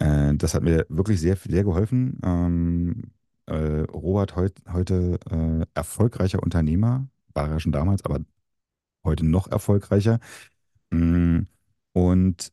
Äh, 0.00 0.34
das 0.36 0.54
hat 0.54 0.62
mir 0.62 0.86
wirklich 0.88 1.20
sehr, 1.20 1.36
sehr 1.36 1.64
geholfen. 1.64 2.18
Ähm, 2.24 3.12
äh, 3.46 3.82
Robert 3.82 4.36
heut, 4.36 4.54
heute 4.72 5.18
äh, 5.30 5.66
erfolgreicher 5.74 6.42
Unternehmer, 6.42 7.08
war 7.34 7.48
er 7.50 7.60
schon 7.60 7.72
damals, 7.72 8.04
aber 8.04 8.20
heute 9.04 9.26
noch 9.26 9.48
erfolgreicher. 9.50 10.20
Mm, 10.90 11.42
Und 11.92 12.52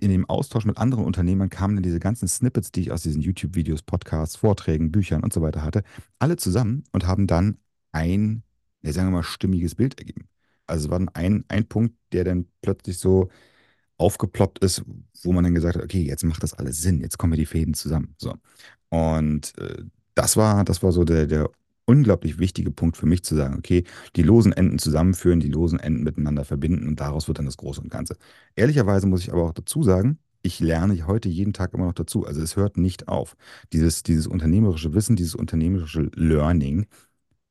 in 0.00 0.10
dem 0.10 0.28
Austausch 0.28 0.64
mit 0.64 0.78
anderen 0.78 1.04
Unternehmern 1.04 1.50
kamen 1.50 1.76
dann 1.76 1.82
diese 1.82 1.98
ganzen 1.98 2.28
Snippets, 2.28 2.70
die 2.70 2.82
ich 2.82 2.92
aus 2.92 3.02
diesen 3.02 3.22
YouTube-Videos, 3.22 3.82
Podcasts, 3.82 4.36
Vorträgen, 4.36 4.92
Büchern 4.92 5.22
und 5.24 5.32
so 5.32 5.42
weiter 5.42 5.62
hatte, 5.62 5.82
alle 6.18 6.36
zusammen 6.36 6.84
und 6.92 7.06
haben 7.06 7.26
dann 7.26 7.58
ein, 7.92 8.44
ja, 8.82 8.92
sagen 8.92 9.08
wir 9.08 9.12
mal, 9.18 9.22
stimmiges 9.24 9.74
Bild 9.74 9.98
ergeben. 9.98 10.28
Also 10.66 10.86
es 10.86 10.90
war 10.90 10.98
dann 10.98 11.08
ein, 11.10 11.44
ein 11.48 11.66
Punkt, 11.68 11.96
der 12.12 12.24
dann 12.24 12.46
plötzlich 12.62 12.98
so 12.98 13.28
aufgeploppt 13.98 14.60
ist, 14.60 14.84
wo 15.22 15.32
man 15.32 15.44
dann 15.44 15.54
gesagt 15.54 15.76
hat, 15.76 15.84
okay, 15.84 16.02
jetzt 16.02 16.24
macht 16.24 16.42
das 16.42 16.54
alles 16.54 16.80
Sinn, 16.82 17.00
jetzt 17.00 17.18
kommen 17.18 17.32
wir 17.34 17.38
die 17.38 17.46
Fäden 17.46 17.74
zusammen. 17.74 18.14
So. 18.18 18.34
Und 18.94 19.58
äh, 19.58 19.84
das 20.14 20.36
war, 20.36 20.64
das 20.64 20.82
war 20.82 20.92
so 20.92 21.04
der, 21.04 21.26
der 21.26 21.50
unglaublich 21.86 22.38
wichtige 22.38 22.70
Punkt 22.70 22.96
für 22.96 23.06
mich 23.06 23.24
zu 23.24 23.34
sagen, 23.34 23.56
okay, 23.58 23.84
die 24.16 24.22
losen 24.22 24.52
Enden 24.52 24.78
zusammenführen, 24.78 25.40
die 25.40 25.48
losen 25.48 25.80
Enden 25.80 26.02
miteinander 26.04 26.44
verbinden 26.44 26.88
und 26.88 27.00
daraus 27.00 27.28
wird 27.28 27.38
dann 27.38 27.46
das 27.46 27.56
Große 27.56 27.80
und 27.80 27.90
Ganze. 27.90 28.16
Ehrlicherweise 28.56 29.06
muss 29.06 29.22
ich 29.22 29.32
aber 29.32 29.44
auch 29.44 29.52
dazu 29.52 29.82
sagen, 29.82 30.18
ich 30.42 30.60
lerne 30.60 31.06
heute 31.06 31.28
jeden 31.28 31.52
Tag 31.54 31.74
immer 31.74 31.86
noch 31.86 31.94
dazu. 31.94 32.26
Also 32.26 32.40
es 32.42 32.56
hört 32.56 32.76
nicht 32.76 33.08
auf. 33.08 33.36
Dieses, 33.72 34.02
dieses 34.02 34.26
unternehmerische 34.26 34.94
Wissen, 34.94 35.16
dieses 35.16 35.34
unternehmerische 35.34 36.10
Learning 36.14 36.86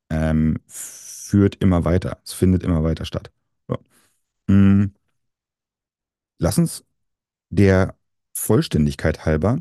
ähm, 0.10 0.60
führt 0.68 1.56
immer 1.62 1.86
weiter. 1.86 2.20
Es 2.26 2.34
findet 2.34 2.64
immer 2.64 2.84
weiter 2.84 3.06
statt. 3.06 3.32
So. 3.68 3.78
Mm, 4.48 4.94
Lass 6.40 6.58
uns 6.58 6.84
der 7.50 7.96
Vollständigkeit 8.34 9.26
halber 9.26 9.60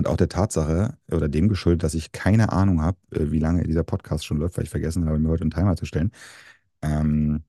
und 0.00 0.08
auch 0.08 0.16
der 0.16 0.28
Tatsache 0.30 0.96
oder 1.12 1.28
dem 1.28 1.48
geschuldet, 1.48 1.82
dass 1.82 1.94
ich 1.94 2.12
keine 2.12 2.52
Ahnung 2.52 2.82
habe, 2.82 2.98
äh, 3.12 3.30
wie 3.30 3.38
lange 3.38 3.64
dieser 3.64 3.84
Podcast 3.84 4.24
schon 4.24 4.38
läuft, 4.38 4.56
weil 4.56 4.64
ich 4.64 4.70
vergessen 4.70 5.06
habe, 5.06 5.18
mir 5.18 5.28
heute 5.28 5.42
einen 5.42 5.50
Timer 5.50 5.76
zu 5.76 5.84
stellen. 5.84 6.10
Ähm, 6.82 7.44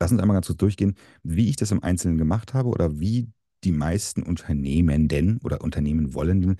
lass 0.00 0.12
uns 0.12 0.20
einmal 0.20 0.36
ganz 0.36 0.46
kurz 0.46 0.58
durchgehen, 0.58 0.94
wie 1.24 1.48
ich 1.50 1.56
das 1.56 1.72
im 1.72 1.82
Einzelnen 1.82 2.18
gemacht 2.18 2.54
habe 2.54 2.68
oder 2.68 3.00
wie 3.00 3.28
die 3.64 3.72
meisten 3.72 4.22
Unternehmenden 4.22 5.40
oder 5.42 5.62
Unternehmen 5.62 6.14
wollenden 6.14 6.58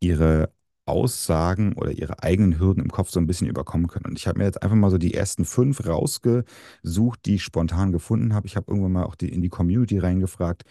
ihre 0.00 0.52
Aussagen 0.86 1.74
oder 1.74 1.92
ihre 1.92 2.22
eigenen 2.22 2.58
Hürden 2.58 2.82
im 2.82 2.90
Kopf 2.90 3.10
so 3.10 3.20
ein 3.20 3.26
bisschen 3.26 3.48
überkommen 3.48 3.88
können. 3.88 4.06
Und 4.06 4.18
ich 4.18 4.26
habe 4.26 4.38
mir 4.38 4.44
jetzt 4.46 4.62
einfach 4.62 4.76
mal 4.76 4.90
so 4.90 4.98
die 4.98 5.14
ersten 5.14 5.44
fünf 5.44 5.86
rausgesucht, 5.86 7.20
die 7.26 7.36
ich 7.36 7.42
spontan 7.42 7.92
gefunden 7.92 8.34
habe. 8.34 8.46
Ich 8.46 8.56
habe 8.56 8.70
irgendwann 8.70 8.92
mal 8.92 9.04
auch 9.04 9.14
die, 9.14 9.30
in 9.30 9.42
die 9.42 9.48
Community 9.48 9.98
reingefragt. 9.98 10.64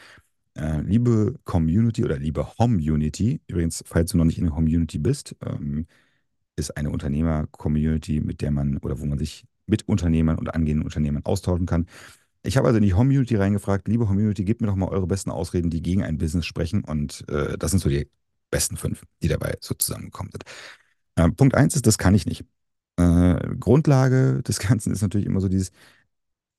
Äh, 0.55 0.81
liebe 0.81 1.36
Community 1.45 2.03
oder 2.03 2.17
liebe 2.17 2.48
Home-Unity, 2.60 3.41
übrigens, 3.48 3.83
falls 3.88 4.12
du 4.12 4.17
noch 4.17 4.25
nicht 4.25 4.38
in 4.38 4.45
der 4.45 4.53
Community 4.53 5.00
bist, 5.00 5.36
ähm, 5.45 5.88
ist 6.55 6.77
eine 6.77 6.91
Unternehmer-Community, 6.91 8.22
mit 8.22 8.41
der 8.41 8.51
man 8.51 8.77
oder 8.77 9.00
wo 9.00 9.05
man 9.05 9.17
sich 9.17 9.45
mit 9.65 9.88
Unternehmern 9.88 10.38
und 10.38 10.53
angehenden 10.53 10.86
Unternehmern 10.86 11.25
austauschen 11.25 11.65
kann. 11.65 11.88
Ich 12.43 12.57
habe 12.57 12.67
also 12.67 12.77
in 12.77 12.83
die 12.83 12.91
Community 12.91 13.36
reingefragt, 13.36 13.88
liebe 13.88 14.05
Community, 14.05 14.43
gebt 14.43 14.62
mir 14.62 14.67
doch 14.67 14.75
mal 14.75 14.89
eure 14.89 15.07
besten 15.07 15.31
Ausreden, 15.31 15.69
die 15.69 15.81
gegen 15.81 16.03
ein 16.03 16.17
Business 16.17 16.45
sprechen. 16.45 16.83
Und 16.83 17.25
äh, 17.29 17.57
das 17.57 17.72
sind 17.72 17.79
so 17.79 17.89
die 17.89 18.07
besten 18.51 18.77
fünf, 18.77 19.03
die 19.24 19.29
dabei 19.29 19.55
so 19.62 19.74
zusammengekommen 19.74 20.31
sind. 20.31 20.43
Äh, 21.15 21.31
Punkt 21.31 21.55
eins 21.55 21.75
ist, 21.75 21.88
das 21.88 21.98
kann 21.98 22.15
ich 22.15 22.25
nicht. 22.25 22.45
Äh, 22.98 23.55
Grundlage 23.60 24.43
des 24.43 24.60
Ganzen 24.60 24.91
ist 24.93 25.01
natürlich 25.01 25.25
immer 25.27 25.41
so 25.41 25.50
dieses, 25.50 25.72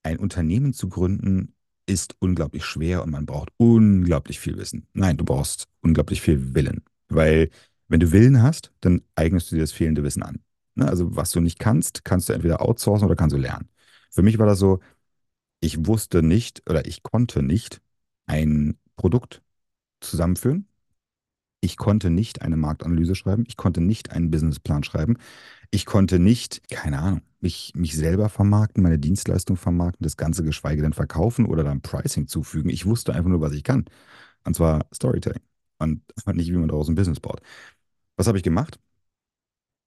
ein 0.02 0.18
Unternehmen 0.18 0.72
zu 0.72 0.88
gründen 0.88 1.54
ist 1.86 2.16
unglaublich 2.18 2.64
schwer 2.64 3.02
und 3.02 3.10
man 3.10 3.26
braucht 3.26 3.50
unglaublich 3.56 4.40
viel 4.40 4.56
Wissen. 4.56 4.86
Nein, 4.94 5.16
du 5.16 5.24
brauchst 5.24 5.66
unglaublich 5.80 6.20
viel 6.20 6.54
Willen. 6.54 6.82
Weil 7.08 7.50
wenn 7.88 8.00
du 8.00 8.12
Willen 8.12 8.42
hast, 8.42 8.72
dann 8.80 9.02
eignest 9.14 9.50
du 9.50 9.56
dir 9.56 9.62
das 9.62 9.72
fehlende 9.72 10.02
Wissen 10.02 10.22
an. 10.22 10.40
Ne? 10.74 10.88
Also 10.88 11.16
was 11.16 11.30
du 11.30 11.40
nicht 11.40 11.58
kannst, 11.58 12.04
kannst 12.04 12.28
du 12.28 12.32
entweder 12.32 12.62
outsourcen 12.62 13.06
oder 13.06 13.16
kannst 13.16 13.34
du 13.34 13.38
lernen. 13.38 13.68
Für 14.10 14.22
mich 14.22 14.38
war 14.38 14.46
das 14.46 14.58
so, 14.58 14.80
ich 15.60 15.86
wusste 15.86 16.22
nicht 16.22 16.68
oder 16.68 16.86
ich 16.86 17.02
konnte 17.02 17.42
nicht 17.42 17.80
ein 18.26 18.78
Produkt 18.96 19.42
zusammenführen. 20.00 20.68
Ich 21.64 21.78
konnte 21.78 22.10
nicht 22.10 22.42
eine 22.42 22.58
Marktanalyse 22.58 23.14
schreiben. 23.14 23.44
Ich 23.48 23.56
konnte 23.56 23.80
nicht 23.80 24.10
einen 24.12 24.30
Businessplan 24.30 24.84
schreiben. 24.84 25.16
Ich 25.70 25.86
konnte 25.86 26.18
nicht, 26.18 26.68
keine 26.68 26.98
Ahnung, 26.98 27.22
mich, 27.40 27.72
mich 27.74 27.96
selber 27.96 28.28
vermarkten, 28.28 28.82
meine 28.82 28.98
Dienstleistung 28.98 29.56
vermarkten, 29.56 30.04
das 30.04 30.18
Ganze 30.18 30.44
geschweige 30.44 30.82
denn 30.82 30.92
verkaufen 30.92 31.46
oder 31.46 31.64
dann 31.64 31.80
Pricing 31.80 32.28
zufügen. 32.28 32.68
Ich 32.68 32.84
wusste 32.84 33.14
einfach 33.14 33.30
nur, 33.30 33.40
was 33.40 33.54
ich 33.54 33.64
kann. 33.64 33.86
Und 34.44 34.54
zwar 34.54 34.84
Storytelling. 34.94 35.40
Und 35.78 36.02
nicht, 36.34 36.50
wie 36.52 36.56
man 36.58 36.68
daraus 36.68 36.88
ein 36.88 36.96
Business 36.96 37.18
baut. 37.18 37.40
Was 38.18 38.26
habe 38.26 38.36
ich 38.36 38.44
gemacht? 38.44 38.78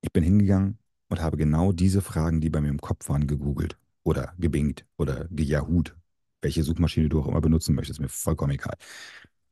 Ich 0.01 0.11
bin 0.11 0.23
hingegangen 0.23 0.79
und 1.09 1.21
habe 1.21 1.37
genau 1.37 1.71
diese 1.73 2.01
Fragen, 2.01 2.41
die 2.41 2.49
bei 2.49 2.59
mir 2.59 2.69
im 2.69 2.81
Kopf 2.81 3.07
waren, 3.07 3.27
gegoogelt 3.27 3.77
oder 4.03 4.33
gebingt 4.39 4.83
oder 4.97 5.27
gejahoot. 5.29 5.95
Welche 6.41 6.63
Suchmaschine 6.63 7.09
du 7.09 7.19
auch 7.21 7.27
immer 7.27 7.41
benutzen 7.41 7.75
möchtest, 7.75 7.99
mir 7.99 8.09
vollkommen 8.09 8.53
egal. 8.53 8.77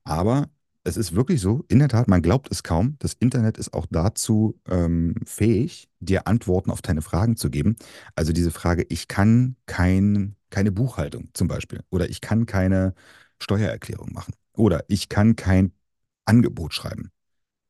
Aber 0.04 0.50
es 0.86 0.98
ist 0.98 1.16
wirklich 1.16 1.42
so, 1.42 1.66
in 1.68 1.80
der 1.80 1.90
Tat, 1.90 2.08
man 2.08 2.22
glaubt 2.22 2.48
es 2.52 2.62
kaum, 2.64 2.96
das 3.00 3.14
Internet 3.14 3.58
ist 3.58 3.74
auch 3.74 3.88
dazu 3.90 4.60
ähm, 4.70 5.16
fähig, 5.26 5.90
dir 6.00 6.28
Antworten 6.28 6.70
auf 6.70 6.82
deine 6.84 7.02
Fragen 7.02 7.38
zu 7.38 7.50
geben. 7.50 7.76
Also 8.16 8.32
diese 8.34 8.52
Frage, 8.52 8.86
ich 8.90 9.08
kann 9.08 9.56
kein, 9.66 10.36
keine 10.52 10.72
Buchhaltung 10.72 11.30
zum 11.34 11.48
Beispiel 11.48 11.82
oder 11.90 12.10
ich 12.10 12.22
kann 12.22 12.46
keine 12.46 12.94
Steuererklärung 13.42 14.14
machen 14.14 14.34
oder 14.54 14.86
ich 14.88 15.10
kann 15.10 15.36
kein 15.36 15.72
Angebot 16.26 16.74
schreiben. 16.74 17.10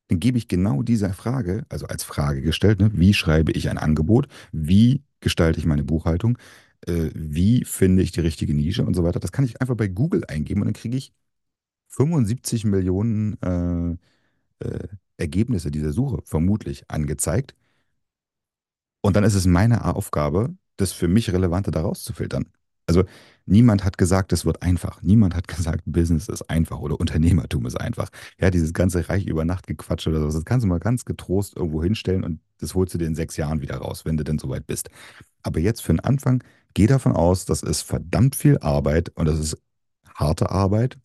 Dann 0.08 0.20
gebe 0.20 0.36
ich 0.38 0.46
genau 0.46 0.82
diese 0.82 1.12
Frage, 1.14 1.64
also 1.70 1.86
als 1.86 2.04
Frage 2.04 2.42
gestellt, 2.42 2.80
ne, 2.80 2.90
wie 2.92 3.14
schreibe 3.14 3.52
ich 3.52 3.70
ein 3.70 3.78
Angebot, 3.78 4.28
wie 4.52 5.02
gestalte 5.20 5.58
ich 5.58 5.66
meine 5.66 5.84
Buchhaltung, 5.84 6.38
äh, 6.86 7.10
wie 7.14 7.64
finde 7.64 8.02
ich 8.02 8.12
die 8.12 8.20
richtige 8.20 8.54
Nische 8.54 8.84
und 8.84 8.94
so 8.94 9.04
weiter. 9.04 9.20
Das 9.20 9.32
kann 9.32 9.44
ich 9.46 9.60
einfach 9.62 9.74
bei 9.74 9.88
Google 9.88 10.22
eingeben 10.28 10.60
und 10.60 10.66
dann 10.66 10.74
kriege 10.74 10.98
ich 10.98 11.12
75 11.88 12.64
Millionen 12.64 13.40
äh, 13.42 14.66
äh, 14.66 14.88
Ergebnisse 15.16 15.70
dieser 15.70 15.92
Suche 15.92 16.20
vermutlich 16.24 16.90
angezeigt. 16.90 17.54
Und 19.00 19.16
dann 19.16 19.24
ist 19.24 19.34
es 19.34 19.46
meine 19.46 19.84
Aufgabe, 19.94 20.56
das 20.76 20.92
für 20.92 21.08
mich 21.08 21.32
Relevante 21.32 21.70
daraus 21.70 22.02
zu 22.02 22.12
filtern. 22.12 22.46
Also 22.86 23.04
niemand 23.46 23.84
hat 23.84 23.98
gesagt, 23.98 24.32
es 24.32 24.44
wird 24.44 24.62
einfach. 24.62 25.02
Niemand 25.02 25.34
hat 25.34 25.48
gesagt, 25.48 25.82
Business 25.86 26.28
ist 26.28 26.48
einfach 26.50 26.78
oder 26.80 27.00
Unternehmertum 27.00 27.66
ist 27.66 27.76
einfach. 27.76 28.10
Ja, 28.38 28.50
dieses 28.50 28.72
ganze 28.72 29.08
Reich 29.08 29.26
über 29.26 29.44
Nacht 29.44 29.66
gequatscht 29.66 30.06
oder 30.08 30.20
sowas, 30.20 30.34
das 30.34 30.44
kannst 30.44 30.64
du 30.64 30.68
mal 30.68 30.80
ganz 30.80 31.04
getrost 31.04 31.56
irgendwo 31.56 31.82
hinstellen 31.82 32.24
und 32.24 32.40
das 32.58 32.74
holst 32.74 32.94
du 32.94 32.98
dir 32.98 33.06
in 33.06 33.14
sechs 33.14 33.36
Jahren 33.36 33.60
wieder 33.60 33.76
raus, 33.78 34.04
wenn 34.04 34.16
du 34.16 34.24
denn 34.24 34.38
soweit 34.38 34.66
bist. 34.66 34.90
Aber 35.42 35.60
jetzt 35.60 35.82
für 35.82 35.92
den 35.92 36.00
Anfang, 36.00 36.42
geh 36.74 36.86
davon 36.86 37.12
aus, 37.12 37.44
das 37.44 37.62
ist 37.62 37.82
verdammt 37.82 38.36
viel 38.36 38.58
Arbeit 38.58 39.10
und 39.10 39.26
das 39.26 39.38
ist 39.38 39.58
harte 40.14 40.50
Arbeit 40.50 40.98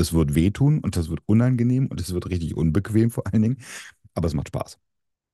das 0.00 0.12
wird 0.12 0.34
wehtun 0.34 0.80
und 0.80 0.96
das 0.96 1.10
wird 1.10 1.20
unangenehm 1.26 1.86
und 1.86 2.00
es 2.00 2.12
wird 2.12 2.28
richtig 2.30 2.56
unbequem 2.56 3.10
vor 3.10 3.26
allen 3.26 3.42
Dingen. 3.42 3.58
Aber 4.14 4.26
es 4.26 4.34
macht 4.34 4.48
Spaß. 4.48 4.78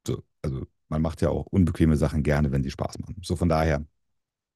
So, 0.07 0.23
also 0.43 0.67
man 0.89 1.03
macht 1.03 1.23
ja 1.23 1.31
auch 1.31 1.47
unbequeme 1.47 1.97
Sachen 1.97 2.23
gerne, 2.23 2.53
wenn 2.53 2.63
sie 2.63 2.71
Spaß 2.71 2.99
machen. 2.99 3.17
So 3.23 3.37
von 3.37 3.49
daher, 3.49 3.87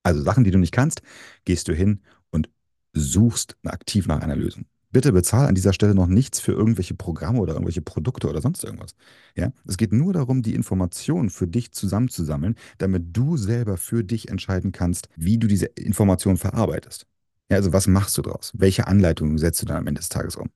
also 0.02 0.22
Sachen, 0.22 0.44
die 0.44 0.50
du 0.50 0.58
nicht 0.58 0.72
kannst, 0.72 1.02
gehst 1.44 1.68
du 1.68 1.74
hin 1.74 2.02
und 2.30 2.50
suchst 2.92 3.56
aktiv 3.64 4.06
nach 4.06 4.20
einer 4.20 4.36
Lösung. 4.36 4.66
Bitte 4.92 5.12
bezahl 5.12 5.46
an 5.46 5.54
dieser 5.54 5.72
Stelle 5.72 5.94
noch 5.94 6.08
nichts 6.08 6.40
für 6.40 6.52
irgendwelche 6.52 6.94
Programme 6.94 7.38
oder 7.38 7.52
irgendwelche 7.52 7.82
Produkte 7.82 8.28
oder 8.28 8.40
sonst 8.40 8.64
irgendwas. 8.64 8.96
Ja? 9.36 9.52
Es 9.64 9.76
geht 9.76 9.92
nur 9.92 10.12
darum, 10.12 10.42
die 10.42 10.54
Informationen 10.54 11.30
für 11.30 11.46
dich 11.46 11.70
zusammenzusammeln, 11.70 12.56
damit 12.78 13.16
du 13.16 13.36
selber 13.36 13.76
für 13.76 14.02
dich 14.02 14.28
entscheiden 14.28 14.72
kannst, 14.72 15.08
wie 15.14 15.38
du 15.38 15.46
diese 15.46 15.66
Informationen 15.66 16.38
verarbeitest. 16.38 17.06
Ja, 17.50 17.57
also 17.57 17.73
was 17.73 17.87
machst 17.87 18.16
du 18.16 18.23
daraus? 18.23 18.52
Welche 18.54 18.87
Anleitungen 18.87 19.38
setzt 19.38 19.61
du 19.62 19.66
dann 19.66 19.78
am 19.78 19.87
Ende 19.87 20.00
des 20.00 20.09
Tages 20.09 20.37
um? 20.37 20.50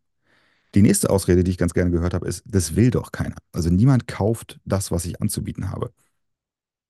Die 0.75 0.83
nächste 0.83 1.11
Ausrede, 1.11 1.45
die 1.45 1.53
ich 1.53 1.59
ganz 1.59 1.75
gerne 1.75 1.91
gehört 1.91 2.15
habe, 2.15 2.29
ist, 2.29 2.45
das 2.47 2.77
will 2.77 2.91
doch 2.91 3.13
keiner. 3.13 3.37
Also 3.53 3.71
niemand 3.71 4.09
kauft 4.09 4.61
das, 4.65 4.91
was 4.91 5.07
ich 5.07 5.21
anzubieten 5.23 5.71
habe. 5.71 5.93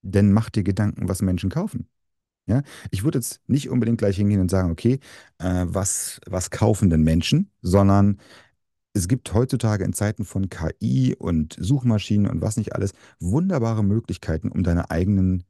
Denn 0.01 0.31
mach 0.33 0.49
dir 0.49 0.63
Gedanken, 0.63 1.09
was 1.09 1.21
Menschen 1.21 1.49
kaufen. 1.49 1.87
Ja, 2.47 2.63
ich 2.91 3.03
würde 3.03 3.19
jetzt 3.19 3.41
nicht 3.47 3.69
unbedingt 3.69 3.99
gleich 3.99 4.17
hingehen 4.17 4.41
und 4.41 4.51
sagen, 4.51 4.71
okay, 4.71 4.99
äh, 5.39 5.65
was, 5.67 6.21
was 6.27 6.51
kaufen 6.51 6.89
denn 6.91 7.03
Menschen, 7.03 7.51
sondern 7.61 8.19
es 8.93 9.07
gibt 9.07 9.33
heutzutage 9.33 9.83
in 9.83 9.93
Zeiten 9.93 10.25
von 10.25 10.49
KI 10.49 11.15
und 11.17 11.55
Suchmaschinen 11.59 12.27
und 12.27 12.41
was 12.41 12.57
nicht 12.57 12.73
alles 12.75 12.93
wunderbare 13.19 13.83
Möglichkeiten, 13.83 14.51
um 14.51 14.63
deine 14.63 14.91
eigenen 14.91 15.43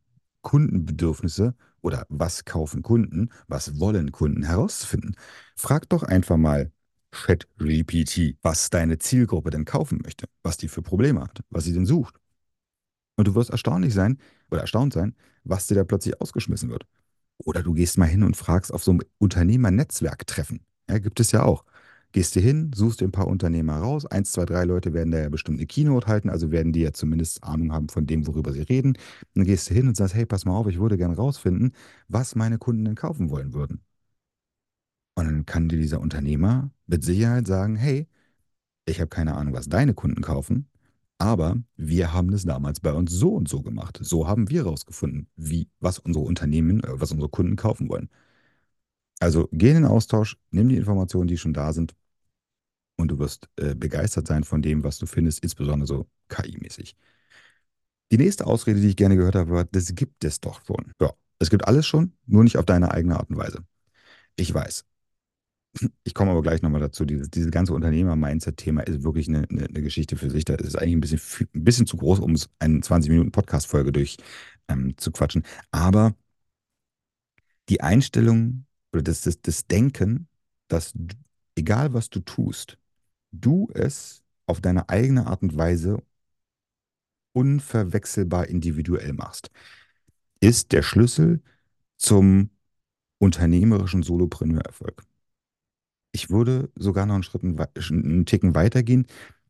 Kundenbedürfnisse 0.46 1.56
oder 1.82 2.06
was 2.10 2.46
kaufen 2.46 2.84
Kunden, 2.84 3.30
was 3.48 3.80
wollen 3.80 4.14
Kunden 4.14 4.44
herauszufinden. 4.44 5.16
Frag 5.58 5.90
doch 5.90 6.04
einfach 6.04 6.38
mal 6.38 6.72
ChatGPT, 7.12 8.38
was 8.42 8.70
deine 8.70 8.98
Zielgruppe 9.00 9.50
denn 9.50 9.66
kaufen 9.66 10.00
möchte, 10.04 10.28
was 10.44 10.58
die 10.58 10.68
für 10.70 10.82
Probleme 10.82 11.22
hat, 11.22 11.42
was 11.50 11.66
sie 11.66 11.74
denn 11.74 11.86
sucht. 11.86 12.16
Und 13.18 13.28
du 13.28 13.36
wirst 13.36 13.50
erstaunlich 13.50 13.94
sein 13.94 14.20
oder 14.52 14.62
erstaunt 14.62 14.94
sein, 14.94 15.16
was 15.44 15.68
dir 15.68 15.76
da 15.76 15.84
plötzlich 15.84 16.22
ausgeschmissen 16.22 16.70
wird. 16.70 16.86
Oder 17.38 17.64
du 17.64 17.74
gehst 17.74 17.98
mal 17.98 18.06
hin 18.06 18.24
und 18.24 18.38
fragst 18.38 18.72
auf 18.74 18.84
so 18.84 18.92
einem 18.92 19.02
Unternehmernetzwerktreffen. 19.18 20.62
Ja, 20.90 21.00
gibt 21.00 21.20
es 21.20 21.32
ja 21.32 21.44
auch. 21.44 21.66
Gehst 22.16 22.34
du 22.38 22.40
hin, 22.40 22.72
suchst 22.74 23.02
dir 23.02 23.10
ein 23.10 23.12
paar 23.12 23.28
Unternehmer 23.28 23.76
raus. 23.76 24.06
Eins, 24.06 24.32
zwei, 24.32 24.46
drei 24.46 24.64
Leute 24.64 24.94
werden 24.94 25.12
da 25.12 25.20
ja 25.20 25.28
bestimmt 25.28 25.60
eine 25.60 25.68
Keynote 25.68 26.08
halten, 26.08 26.30
also 26.30 26.50
werden 26.50 26.72
die 26.72 26.80
ja 26.80 26.94
zumindest 26.94 27.44
Ahnung 27.44 27.74
haben 27.74 27.90
von 27.90 28.06
dem, 28.06 28.26
worüber 28.26 28.54
sie 28.54 28.62
reden. 28.62 28.98
Dann 29.34 29.44
gehst 29.44 29.70
du 29.70 29.74
hin 29.74 29.90
und 29.90 29.98
sagst, 29.98 30.16
hey, 30.16 30.26
pass 30.26 30.46
mal 30.46 30.56
auf, 30.56 30.66
ich 30.68 30.80
würde 30.80 30.96
gerne 30.96 31.18
rausfinden, 31.18 31.74
was 32.08 32.36
meine 32.36 32.58
Kunden 32.58 32.86
denn 32.86 32.96
kaufen 32.96 33.32
wollen 33.32 33.54
würden. 33.54 33.82
Und 35.16 35.26
dann 35.26 35.46
kann 35.46 35.68
dir 35.68 35.78
dieser 35.78 36.00
Unternehmer 36.00 36.72
mit 36.88 37.04
Sicherheit 37.04 37.48
sagen, 37.48 37.76
hey, 37.76 38.08
ich 38.86 39.02
habe 39.02 39.10
keine 39.10 39.36
Ahnung, 39.36 39.54
was 39.54 39.68
deine 39.68 39.94
Kunden 39.94 40.22
kaufen, 40.22 40.70
aber 41.18 41.58
wir 41.76 42.14
haben 42.14 42.32
das 42.32 42.46
damals 42.46 42.80
bei 42.80 42.94
uns 42.94 43.12
so 43.12 43.36
und 43.36 43.50
so 43.50 43.62
gemacht. 43.62 44.00
So 44.02 44.26
haben 44.26 44.50
wir 44.50 44.64
herausgefunden, 44.64 45.28
wie, 45.36 45.68
was 45.82 46.00
unsere 46.00 46.24
Unternehmen, 46.24 46.82
äh, 46.82 47.02
was 47.02 47.12
unsere 47.12 47.30
Kunden 47.30 47.58
kaufen 47.58 47.90
wollen. 47.90 48.10
Also 49.20 49.50
geh 49.52 49.70
in 49.70 49.76
den 49.76 49.86
Austausch, 49.86 50.38
nimm 50.52 50.70
die 50.70 50.78
Informationen, 50.78 51.28
die 51.28 51.38
schon 51.38 51.54
da 51.54 51.74
sind, 51.74 51.94
und 52.98 53.10
du 53.10 53.20
wirst 53.20 53.50
äh, 53.58 53.76
begeistert 53.76 54.28
sein 54.28 54.44
von 54.44 54.62
dem, 54.62 54.84
was 54.84 54.98
du 54.98 55.06
findest, 55.06 55.44
insbesondere 55.44 55.88
so 55.88 56.08
KI-mäßig. 56.30 56.96
Die 58.12 58.18
nächste 58.18 58.46
Ausrede, 58.46 58.80
die 58.80 58.90
ich 58.90 58.96
gerne 58.96 59.16
gehört 59.16 59.36
habe, 59.36 59.52
war, 59.52 59.66
das 59.66 59.96
gibt 59.96 60.24
es 60.24 60.40
doch 60.40 60.62
schon. 60.66 60.92
Ja, 61.02 61.12
es 61.40 61.50
gibt 61.50 61.68
alles 61.68 61.86
schon, 61.88 62.14
nur 62.26 62.44
nicht 62.44 62.58
auf 62.58 62.66
deine 62.66 62.92
eigene 62.92 63.18
Art 63.18 63.30
und 63.30 63.38
Weise. 63.38 63.64
Ich 64.38 64.54
weiß, 64.54 64.86
ich 66.04 66.14
komme 66.14 66.32
aber 66.32 66.42
gleich 66.42 66.62
nochmal 66.62 66.82
dazu. 66.82 67.06
Dieses, 67.06 67.30
dieses 67.30 67.52
ganze 67.52 67.74
Unternehmer-Mindset-Thema 67.74 68.82
ist 68.82 69.04
wirklich 69.04 69.28
eine, 69.28 69.46
eine, 69.50 69.66
eine, 69.66 69.82
Geschichte 69.82 70.16
für 70.16 70.30
sich. 70.30 70.46
Das 70.46 70.62
ist 70.62 70.76
eigentlich 70.76 70.96
ein 70.96 71.02
bisschen, 71.02 71.48
ein 71.54 71.64
bisschen 71.64 71.88
zu 71.88 71.98
groß, 71.98 72.20
um 72.20 72.34
es 72.34 72.50
eine 72.60 72.80
20-Minuten-Podcast-Folge 72.80 73.92
durch 73.92 74.18
ähm, 74.68 74.98
zu 74.98 75.12
quatschen. 75.12 75.44
Aber 75.72 76.16
die 77.70 77.82
Einstellung 77.82 78.66
oder 78.94 79.04
das, 79.04 79.22
das, 79.22 79.42
das 79.42 79.68
Denken, 79.68 80.28
dass 80.68 80.94
egal 81.56 81.94
was 81.94 82.10
du 82.10 82.20
tust, 82.22 82.78
du 83.42 83.70
es 83.74 84.24
auf 84.48 84.62
deine 84.62 84.90
eigene 84.90 85.28
Art 85.28 85.42
und 85.44 85.58
Weise 85.58 86.02
unverwechselbar 87.34 88.48
individuell 88.48 89.14
machst, 89.14 89.52
ist 90.40 90.72
der 90.72 90.84
Schlüssel 90.84 91.42
zum 91.98 92.52
unternehmerischen 93.20 94.04
Solopreneur-Erfolg 94.04 95.04
ich 96.16 96.30
würde 96.30 96.72
sogar 96.76 97.06
noch 97.06 97.16
einen 97.16 97.24
Schritt, 97.24 97.44
einen 97.44 98.26
Ticken 98.26 98.56
weitergehen, 98.56 99.06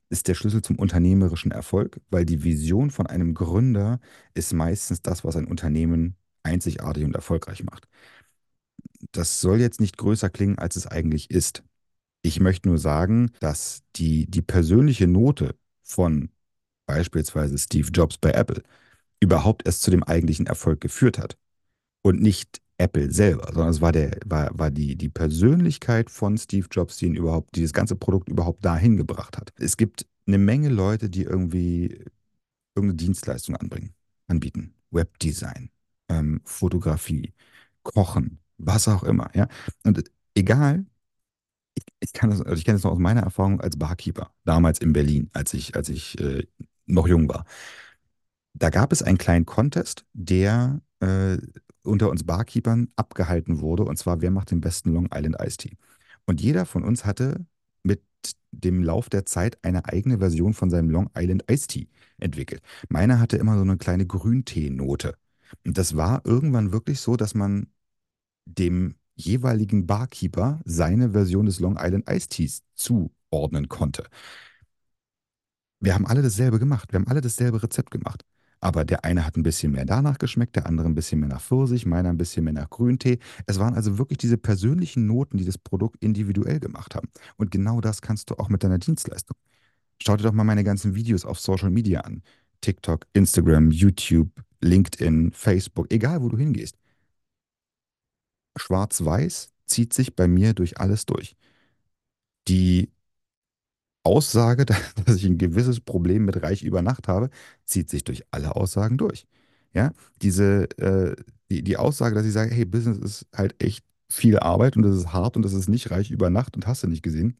ist 0.09 0.27
der 0.27 0.33
Schlüssel 0.35 0.61
zum 0.63 0.77
unternehmerischen 0.79 1.51
Erfolg, 1.51 2.01
weil 2.09 2.25
die 2.25 2.43
Vision 2.43 2.91
von 2.91 3.07
einem 3.07 3.33
Gründer 3.35 3.99
ist 4.33 4.53
meistens 4.53 5.01
das, 5.01 5.23
was 5.23 5.35
ein 5.35 5.47
Unternehmen 5.47 6.15
einzigartig 6.43 7.03
und 7.05 7.15
erfolgreich 7.15 7.63
macht. 7.63 7.87
Das 9.11 9.41
soll 9.41 9.59
jetzt 9.61 9.79
nicht 9.79 9.97
größer 9.97 10.29
klingen, 10.29 10.57
als 10.57 10.75
es 10.75 10.87
eigentlich 10.87 11.31
ist. 11.31 11.63
Ich 12.25 12.39
möchte 12.39 12.69
nur 12.69 12.79
sagen, 12.79 13.29
dass 13.39 13.83
die, 13.97 14.25
die 14.25 14.41
persönliche 14.41 15.05
Note 15.05 15.53
von 15.83 16.29
beispielsweise 16.87 17.55
Steve 17.59 17.89
Jobs 17.93 18.17
bei 18.17 18.31
Apple 18.31 18.63
überhaupt 19.19 19.63
erst 19.67 19.83
zu 19.83 19.91
dem 19.91 20.01
eigentlichen 20.01 20.47
Erfolg 20.47 20.81
geführt 20.81 21.19
hat 21.19 21.37
und 22.01 22.23
nicht 22.23 22.63
Apple 22.79 23.11
selber, 23.11 23.51
sondern 23.53 23.69
es 23.69 23.79
war, 23.79 23.91
der, 23.91 24.17
war, 24.25 24.49
war 24.57 24.71
die, 24.71 24.95
die 24.95 25.09
Persönlichkeit 25.09 26.09
von 26.09 26.35
Steve 26.39 26.67
Jobs, 26.71 26.97
die 26.97 27.05
ihn 27.05 27.15
überhaupt, 27.15 27.55
dieses 27.55 27.73
ganze 27.73 27.95
Produkt 27.95 28.27
überhaupt 28.27 28.65
dahin 28.65 28.97
gebracht 28.97 29.37
hat. 29.37 29.53
Es 29.59 29.77
gibt 29.77 30.07
eine 30.25 30.39
Menge 30.39 30.69
Leute, 30.69 31.11
die 31.11 31.21
irgendwie 31.21 32.05
irgendeine 32.73 32.95
Dienstleistung 32.95 33.55
anbringen, 33.55 33.93
anbieten. 34.27 34.73
Webdesign, 34.89 35.69
ähm, 36.09 36.41
Fotografie, 36.43 37.33
Kochen, 37.83 38.39
was 38.57 38.87
auch 38.87 39.03
immer. 39.03 39.29
Ja? 39.35 39.47
Und 39.83 40.03
egal, 40.33 40.85
ich, 41.75 41.83
ich, 41.99 42.13
kann 42.13 42.29
das, 42.29 42.41
also 42.41 42.55
ich 42.55 42.65
kenne 42.65 42.77
das 42.77 42.83
noch 42.83 42.91
aus 42.91 42.99
meiner 42.99 43.21
Erfahrung 43.21 43.61
als 43.61 43.77
Barkeeper, 43.77 44.31
damals 44.45 44.79
in 44.79 44.93
Berlin, 44.93 45.29
als 45.33 45.53
ich, 45.53 45.75
als 45.75 45.89
ich 45.89 46.19
äh, 46.19 46.47
noch 46.85 47.07
jung 47.07 47.29
war. 47.29 47.45
Da 48.53 48.69
gab 48.69 48.91
es 48.91 49.03
einen 49.03 49.17
kleinen 49.17 49.45
Contest, 49.45 50.05
der 50.13 50.81
äh, 51.01 51.37
unter 51.83 52.09
uns 52.09 52.23
Barkeepern 52.23 52.89
abgehalten 52.95 53.59
wurde, 53.59 53.83
und 53.83 53.97
zwar, 53.97 54.21
wer 54.21 54.31
macht 54.31 54.51
den 54.51 54.61
besten 54.61 54.93
Long 54.93 55.09
Island 55.13 55.37
Iced 55.41 55.59
Tea? 55.59 55.77
Und 56.25 56.41
jeder 56.41 56.65
von 56.65 56.83
uns 56.83 57.05
hatte 57.05 57.45
mit 57.83 58.01
dem 58.51 58.83
Lauf 58.83 59.09
der 59.09 59.25
Zeit 59.25 59.63
eine 59.63 59.85
eigene 59.85 60.19
Version 60.19 60.53
von 60.53 60.69
seinem 60.69 60.89
Long 60.89 61.09
Island 61.15 61.43
Iced 61.49 61.69
Tea 61.69 61.87
entwickelt. 62.17 62.61
Meiner 62.89 63.19
hatte 63.19 63.37
immer 63.37 63.55
so 63.55 63.61
eine 63.61 63.77
kleine 63.77 64.05
Grünteenote. 64.07 65.15
Und 65.65 65.77
das 65.77 65.95
war 65.95 66.21
irgendwann 66.25 66.71
wirklich 66.71 66.99
so, 66.99 67.17
dass 67.17 67.35
man 67.35 67.67
dem 68.45 68.95
jeweiligen 69.15 69.87
Barkeeper 69.87 70.61
seine 70.65 71.11
Version 71.11 71.45
des 71.45 71.59
Long 71.59 71.77
Island 71.79 72.09
Iced 72.09 72.31
Teas 72.31 72.63
zuordnen 72.75 73.67
konnte. 73.69 74.05
Wir 75.79 75.93
haben 75.93 76.05
alle 76.05 76.21
dasselbe 76.21 76.59
gemacht. 76.59 76.91
Wir 76.91 76.99
haben 76.99 77.07
alle 77.07 77.21
dasselbe 77.21 77.61
Rezept 77.61 77.91
gemacht. 77.91 78.23
Aber 78.61 78.85
der 78.85 79.03
eine 79.03 79.25
hat 79.25 79.37
ein 79.37 79.43
bisschen 79.43 79.73
mehr 79.73 79.85
danach 79.85 80.17
geschmeckt, 80.17 80.55
der 80.55 80.65
andere 80.65 80.87
ein 80.87 80.95
bisschen 80.95 81.19
mehr 81.19 81.29
nach 81.29 81.41
Pfirsich, 81.41 81.85
meiner 81.85 82.09
ein 82.09 82.17
bisschen 82.17 82.43
mehr 82.45 82.53
nach 82.53 82.69
Grüntee. 82.69 83.19
Es 83.45 83.59
waren 83.59 83.75
also 83.75 83.97
wirklich 83.99 84.17
diese 84.17 84.37
persönlichen 84.37 85.05
Noten, 85.05 85.37
die 85.37 85.45
das 85.45 85.57
Produkt 85.57 86.03
individuell 86.03 86.59
gemacht 86.59 86.95
haben. 86.95 87.09
Und 87.37 87.51
genau 87.51 87.81
das 87.81 88.01
kannst 88.01 88.29
du 88.29 88.35
auch 88.39 88.49
mit 88.49 88.63
deiner 88.63 88.79
Dienstleistung. 88.79 89.37
Schau 90.01 90.17
dir 90.17 90.23
doch 90.23 90.33
mal 90.33 90.43
meine 90.43 90.63
ganzen 90.63 90.95
Videos 90.95 91.25
auf 91.25 91.39
Social 91.39 91.69
Media 91.69 92.01
an. 92.01 92.23
TikTok, 92.61 93.05
Instagram, 93.13 93.69
YouTube, 93.69 94.29
LinkedIn, 94.61 95.31
Facebook, 95.31 95.91
egal 95.91 96.21
wo 96.21 96.29
du 96.29 96.37
hingehst. 96.37 96.75
Schwarz-Weiß 98.55 99.49
zieht 99.65 99.93
sich 99.93 100.15
bei 100.15 100.27
mir 100.27 100.53
durch 100.53 100.79
alles 100.79 101.05
durch. 101.05 101.35
Die 102.47 102.89
Aussage, 104.03 104.65
dass 105.05 105.15
ich 105.17 105.25
ein 105.25 105.37
gewisses 105.37 105.79
Problem 105.79 106.25
mit 106.25 106.41
Reich 106.41 106.63
über 106.63 106.81
Nacht 106.81 107.07
habe, 107.07 107.29
zieht 107.65 107.89
sich 107.89 108.03
durch 108.03 108.23
alle 108.31 108.55
Aussagen 108.55 108.97
durch. 108.97 109.25
Ja, 109.73 109.91
diese, 110.21 110.69
äh, 110.79 111.15
die, 111.49 111.63
die 111.63 111.77
Aussage, 111.77 112.15
dass 112.15 112.25
ich 112.25 112.33
sage, 112.33 112.53
hey, 112.53 112.65
Business 112.65 112.97
ist 112.97 113.27
halt 113.35 113.61
echt 113.61 113.83
viel 114.09 114.39
Arbeit 114.39 114.77
und 114.77 114.83
das 114.83 114.95
ist 114.95 115.11
hart 115.13 115.35
und 115.35 115.43
das 115.43 115.53
ist 115.53 115.67
nicht 115.67 115.91
reich 115.91 116.11
über 116.11 116.29
Nacht 116.29 116.55
und 116.55 116.67
hast 116.67 116.83
du 116.83 116.87
nicht 116.87 117.03
gesehen, 117.03 117.37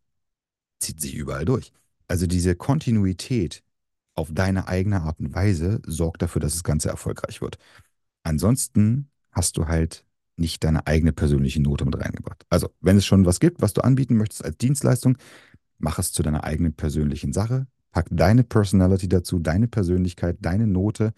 zieht 0.80 1.02
sich 1.02 1.16
überall 1.16 1.46
durch. 1.46 1.72
Also 2.08 2.28
diese 2.28 2.56
Kontinuität 2.56 3.64
auf 4.16 4.30
deine 4.34 4.68
eigene 4.68 5.02
Art 5.02 5.20
und 5.20 5.34
Weise 5.36 5.82
sorgt 5.86 6.22
dafür, 6.22 6.42
dass 6.42 6.54
das 6.54 6.64
Ganze 6.64 6.90
erfolgreich 6.90 7.42
wird. 7.42 7.58
Ansonsten 8.24 9.10
hast 9.32 9.58
du 9.58 9.68
halt 9.68 10.06
nicht 10.38 10.64
deine 10.64 10.86
eigene 10.88 11.14
persönliche 11.14 11.62
Note 11.62 11.86
mit 11.86 12.00
reingebracht. 12.00 12.44
Also, 12.50 12.70
wenn 12.82 12.98
es 12.98 13.06
schon 13.06 13.26
was 13.26 13.40
gibt, 13.40 13.62
was 13.62 13.74
du 13.74 13.82
anbieten 13.82 14.18
möchtest 14.18 14.44
als 14.44 14.58
Dienstleistung, 14.58 15.18
Mach 15.78 16.00
es 16.00 16.14
zu 16.14 16.24
deiner 16.24 16.46
eigenen 16.46 16.74
persönlichen 16.74 17.34
Sache. 17.34 17.68
Pack 17.92 18.08
deine 18.10 18.46
Personality 18.46 19.10
dazu, 19.10 19.40
deine 19.40 19.68
Persönlichkeit, 19.68 20.38
deine 20.40 20.68
Note 20.68 21.14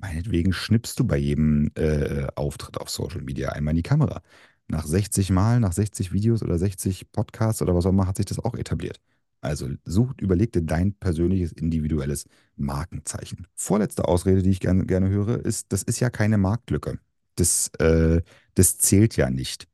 Meinetwegen 0.00 0.52
schnippst 0.52 0.98
du 0.98 1.04
bei 1.04 1.18
jedem 1.18 1.70
äh, 1.74 2.26
Auftritt 2.34 2.80
auf 2.80 2.88
Social 2.88 3.20
Media 3.20 3.50
einmal 3.50 3.72
in 3.72 3.76
die 3.76 3.82
Kamera. 3.82 4.22
Nach 4.66 4.86
60 4.86 5.30
Mal, 5.30 5.60
nach 5.60 5.72
60 5.72 6.12
Videos 6.12 6.42
oder 6.42 6.58
60 6.58 7.12
Podcasts 7.12 7.60
oder 7.60 7.74
was 7.74 7.84
auch 7.84 7.90
immer 7.90 8.06
hat 8.06 8.16
sich 8.16 8.26
das 8.26 8.38
auch 8.38 8.54
etabliert. 8.54 8.98
Also 9.42 9.68
such, 9.84 10.14
überleg 10.20 10.52
dir 10.52 10.62
dein 10.62 10.94
persönliches, 10.94 11.52
individuelles 11.52 12.26
Markenzeichen. 12.56 13.46
Vorletzte 13.54 14.06
Ausrede, 14.06 14.42
die 14.42 14.50
ich 14.50 14.60
gerne, 14.60 14.86
gerne 14.86 15.08
höre, 15.08 15.44
ist, 15.44 15.72
das 15.72 15.82
ist 15.82 16.00
ja 16.00 16.08
keine 16.08 16.38
Marktlücke. 16.38 16.98
Das, 17.36 17.68
äh, 17.78 18.22
das 18.54 18.78
zählt 18.78 19.16
ja 19.16 19.30
nicht. 19.30 19.66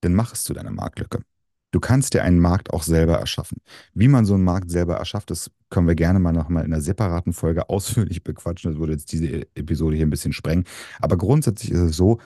Dann 0.00 0.14
machst 0.14 0.48
du 0.48 0.54
deine 0.54 0.70
Marktlücke. 0.70 1.22
Du 1.70 1.80
kannst 1.80 2.14
dir 2.14 2.22
einen 2.22 2.38
Markt 2.38 2.72
auch 2.72 2.84
selber 2.84 3.18
erschaffen. 3.18 3.58
Wie 3.94 4.06
man 4.06 4.24
so 4.24 4.34
einen 4.34 4.44
Markt 4.44 4.70
selber 4.70 4.96
erschafft, 4.96 5.30
das 5.30 5.50
können 5.70 5.88
wir 5.88 5.96
gerne 5.96 6.20
mal 6.20 6.32
nochmal 6.32 6.64
in 6.64 6.72
einer 6.72 6.80
separaten 6.80 7.32
Folge 7.32 7.68
ausführlich 7.68 8.22
bequatschen. 8.22 8.70
Das 8.70 8.78
würde 8.78 8.92
jetzt 8.92 9.10
diese 9.10 9.42
Episode 9.56 9.96
hier 9.96 10.06
ein 10.06 10.10
bisschen 10.10 10.32
sprengen. 10.32 10.64
Aber 11.00 11.16
grundsätzlich 11.16 11.72
ist 11.72 11.80
es 11.80 11.96
so, 11.96 12.20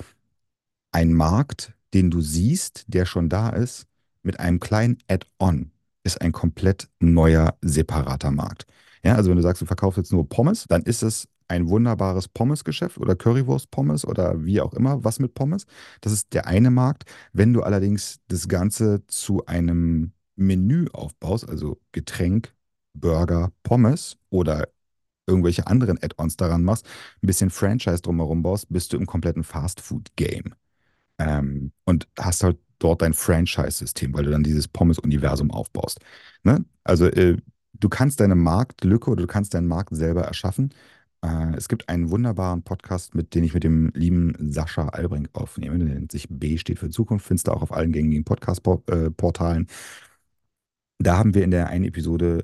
ein 0.93 1.13
Markt, 1.13 1.73
den 1.95 2.11
du 2.11 2.21
siehst, 2.21 2.85
der 2.89 3.07
schon 3.07 3.29
da 3.29 3.51
ist, 3.51 3.87
mit 4.23 4.41
einem 4.41 4.61
kleinen 4.61 4.99
Add-on, 5.09 5.71
ist 6.03 6.21
ein 6.21 6.33
komplett 6.33 6.89
neuer, 7.01 7.57
separater 7.63 8.31
Markt. 8.31 8.67
Ja, 9.03 9.15
also 9.15 9.31
wenn 9.31 9.37
du 9.37 9.43
sagst, 9.43 9.63
du 9.63 9.67
verkaufst 9.67 9.97
jetzt 9.97 10.13
nur 10.13 10.29
Pommes, 10.29 10.67
dann 10.69 10.83
ist 10.83 11.03
es 11.03 11.29
ein 11.49 11.69
wunderbares 11.69 12.29
Pommesgeschäft 12.29 12.99
oder 12.99 13.17
Currywurst-Pommes 13.17 14.07
oder 14.07 14.45
wie 14.45 14.61
auch 14.61 14.75
immer, 14.75 15.03
was 15.05 15.19
mit 15.19 15.35
Pommes. 15.35 15.67
Das 16.01 16.13
ist 16.13 16.33
der 16.35 16.47
eine 16.47 16.71
Markt. 16.71 17.05
Wenn 17.33 17.53
du 17.53 17.63
allerdings 17.63 18.21
das 18.29 18.49
Ganze 18.49 19.07
zu 19.07 19.45
einem 19.47 20.13
Menü 20.37 20.89
aufbaust, 20.93 21.49
also 21.49 21.81
Getränk, 21.93 22.55
Burger, 22.95 23.51
Pommes 23.63 24.17
oder 24.31 24.69
irgendwelche 25.27 25.67
anderen 25.67 25.99
Add-ons 26.03 26.37
daran 26.37 26.65
machst, 26.65 26.87
ein 27.23 27.27
bisschen 27.27 27.51
Franchise 27.51 28.03
drumherum 28.03 28.43
baust, 28.43 28.67
bist 28.71 28.93
du 28.93 28.97
im 28.97 29.07
kompletten 29.07 29.45
Fast-Food-Game. 29.45 30.55
Ähm, 31.19 31.73
und 31.85 32.09
hast 32.19 32.45
halt 32.45 32.59
dort 32.79 33.03
dein 33.03 33.13
Franchise-System, 33.13 34.15
weil 34.15 34.25
du 34.25 34.31
dann 34.31 34.43
dieses 34.43 34.69
Pommes-Universum 34.69 35.51
aufbaust. 35.51 36.01
Ne? 36.45 36.65
Also 36.85 37.07
äh, 37.07 37.37
du 37.75 37.89
kannst 37.89 38.21
deine 38.21 38.37
Marktlücke 38.37 39.11
oder 39.11 39.23
du 39.23 39.27
kannst 39.27 39.55
deinen 39.55 39.69
Markt 39.69 39.95
selber 39.95 40.23
erschaffen. 40.23 40.71
Äh, 41.23 41.57
es 41.57 41.69
gibt 41.69 41.89
einen 41.89 42.11
wunderbaren 42.11 42.63
Podcast, 42.63 43.15
mit 43.15 43.35
dem 43.35 43.45
ich 43.45 43.55
mit 43.55 43.65
dem 43.65 43.91
lieben 43.95 44.35
Sascha 44.53 44.89
Albring 44.89 45.29
aufnehme. 45.33 45.79
Der 45.79 45.95
nennt 45.95 46.13
sich 46.13 46.27
B 46.29 46.59
steht 46.59 46.79
für 46.79 46.91
Zukunft, 46.91 47.27
findest 47.27 47.49
du 47.49 47.53
auch 47.53 47.63
auf 47.63 47.73
allen 47.73 47.93
gängigen 47.93 48.25
Podcast-Portalen. 48.25 49.67
Da 51.01 51.17
haben 51.17 51.35
wir 51.35 51.45
in 51.45 51.53
der 51.53 51.69
einen 51.69 51.85
Episode 51.85 52.39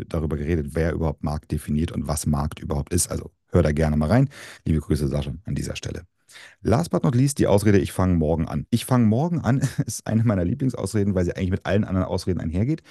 äh, 0.00 0.04
darüber 0.08 0.36
geredet, 0.36 0.68
wer 0.74 0.92
überhaupt 0.92 1.24
Markt 1.24 1.50
definiert 1.50 1.90
und 1.90 2.06
was 2.06 2.26
Markt 2.26 2.60
überhaupt 2.60 2.92
ist. 2.92 3.10
Also 3.10 3.32
hör 3.50 3.62
da 3.62 3.72
gerne 3.72 3.96
mal 3.96 4.08
rein. 4.08 4.28
Liebe 4.64 4.80
Grüße, 4.80 5.08
Sascha, 5.08 5.32
an 5.44 5.54
dieser 5.56 5.74
Stelle. 5.74 6.02
Last 6.62 6.90
but 6.90 7.02
not 7.04 7.14
least, 7.14 7.38
die 7.38 7.46
Ausrede, 7.46 7.78
ich 7.78 7.92
fange 7.92 8.14
morgen 8.14 8.46
an. 8.46 8.66
Ich 8.70 8.84
fange 8.84 9.06
morgen 9.06 9.40
an 9.40 9.58
ist 9.86 10.06
eine 10.06 10.24
meiner 10.24 10.44
Lieblingsausreden, 10.44 11.14
weil 11.14 11.24
sie 11.24 11.34
eigentlich 11.36 11.50
mit 11.50 11.66
allen 11.66 11.84
anderen 11.84 12.06
Ausreden 12.06 12.40
einhergeht. 12.40 12.82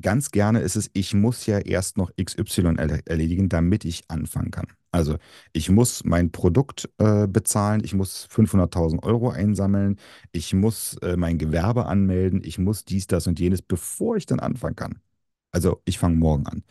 Ganz 0.00 0.30
gerne 0.30 0.60
ist 0.60 0.76
es, 0.76 0.90
ich 0.92 1.14
muss 1.14 1.46
ja 1.46 1.58
erst 1.58 1.96
noch 1.96 2.10
XY 2.16 2.76
erle- 2.78 3.00
erledigen, 3.08 3.48
damit 3.48 3.84
ich 3.86 4.04
anfangen 4.10 4.50
kann. 4.50 4.66
Also 4.90 5.16
ich 5.54 5.70
muss 5.70 6.04
mein 6.04 6.30
Produkt 6.32 6.90
äh, 6.98 7.26
bezahlen, 7.26 7.82
ich 7.82 7.94
muss 7.94 8.26
500.000 8.30 9.02
Euro 9.04 9.30
einsammeln, 9.30 9.98
ich 10.32 10.52
muss 10.52 10.96
äh, 11.02 11.16
mein 11.16 11.38
Gewerbe 11.38 11.86
anmelden, 11.86 12.42
ich 12.44 12.58
muss 12.58 12.84
dies, 12.84 13.06
das 13.06 13.26
und 13.26 13.40
jenes, 13.40 13.62
bevor 13.62 14.16
ich 14.16 14.26
dann 14.26 14.38
anfangen 14.40 14.76
kann. 14.76 15.00
Also 15.50 15.80
ich 15.86 15.98
fange 15.98 16.16
morgen 16.16 16.46
an. 16.46 16.62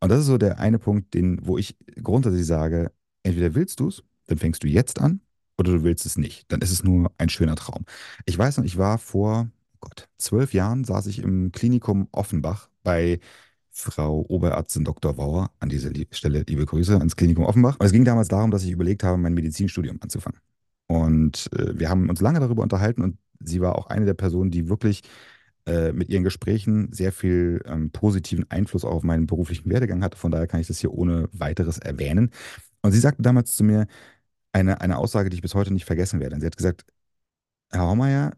Und 0.00 0.08
das 0.10 0.20
ist 0.20 0.26
so 0.26 0.38
der 0.38 0.58
eine 0.58 0.78
Punkt, 0.78 1.14
den, 1.14 1.46
wo 1.46 1.58
ich 1.58 1.76
grundsätzlich 2.02 2.46
sage, 2.46 2.92
entweder 3.22 3.54
willst 3.54 3.80
du 3.80 3.88
es, 3.88 4.02
dann 4.26 4.38
fängst 4.38 4.62
du 4.64 4.68
jetzt 4.68 5.00
an, 5.00 5.20
oder 5.58 5.72
du 5.72 5.82
willst 5.84 6.06
es 6.06 6.16
nicht. 6.16 6.50
Dann 6.52 6.60
ist 6.62 6.70
es 6.72 6.84
nur 6.84 7.12
ein 7.18 7.28
schöner 7.28 7.56
Traum. 7.56 7.84
Ich 8.26 8.38
weiß 8.38 8.58
noch, 8.58 8.64
ich 8.64 8.78
war 8.78 8.98
vor, 8.98 9.48
Gott, 9.80 10.08
zwölf 10.18 10.52
Jahren 10.52 10.84
saß 10.84 11.06
ich 11.06 11.22
im 11.22 11.52
Klinikum 11.52 12.08
Offenbach 12.12 12.68
bei 12.82 13.20
Frau 13.70 14.24
Oberärztin 14.28 14.84
Dr. 14.84 15.16
Wauer. 15.16 15.50
An 15.58 15.68
dieser 15.68 15.90
Stelle 16.10 16.44
liebe 16.46 16.66
Grüße 16.66 16.96
ans 16.96 17.16
Klinikum 17.16 17.44
Offenbach. 17.44 17.76
Und 17.78 17.86
es 17.86 17.92
ging 17.92 18.04
damals 18.04 18.28
darum, 18.28 18.50
dass 18.50 18.64
ich 18.64 18.70
überlegt 18.70 19.04
habe, 19.04 19.16
mein 19.16 19.34
Medizinstudium 19.34 19.98
anzufangen. 20.00 20.40
Und 20.86 21.48
äh, 21.52 21.78
wir 21.78 21.88
haben 21.88 22.10
uns 22.10 22.20
lange 22.20 22.40
darüber 22.40 22.62
unterhalten 22.62 23.02
und 23.02 23.16
sie 23.40 23.60
war 23.60 23.76
auch 23.76 23.86
eine 23.86 24.04
der 24.04 24.14
Personen, 24.14 24.50
die 24.50 24.68
wirklich 24.68 25.02
äh, 25.66 25.92
mit 25.92 26.08
ihren 26.08 26.24
Gesprächen 26.24 26.92
sehr 26.92 27.12
viel 27.12 27.62
ähm, 27.66 27.90
positiven 27.90 28.50
Einfluss 28.50 28.84
auf 28.84 29.02
meinen 29.02 29.26
beruflichen 29.26 29.70
Werdegang 29.70 30.02
hatte. 30.02 30.18
Von 30.18 30.32
daher 30.32 30.46
kann 30.46 30.60
ich 30.60 30.66
das 30.66 30.78
hier 30.78 30.92
ohne 30.92 31.28
weiteres 31.32 31.78
erwähnen. 31.78 32.30
Und 32.82 32.92
sie 32.92 32.98
sagte 33.00 33.22
damals 33.22 33.56
zu 33.56 33.64
mir 33.64 33.86
eine, 34.52 34.80
eine 34.80 34.98
Aussage, 34.98 35.30
die 35.30 35.36
ich 35.36 35.42
bis 35.42 35.54
heute 35.54 35.72
nicht 35.72 35.84
vergessen 35.84 36.20
werde. 36.20 36.34
Und 36.34 36.40
sie 36.40 36.46
hat 36.46 36.56
gesagt, 36.56 36.84
Herr 37.70 37.86
Hommeier, 37.86 38.32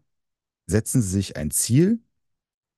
setzen 0.65 1.01
Sie 1.01 1.09
sich 1.09 1.37
ein 1.37 1.51
Ziel 1.51 1.99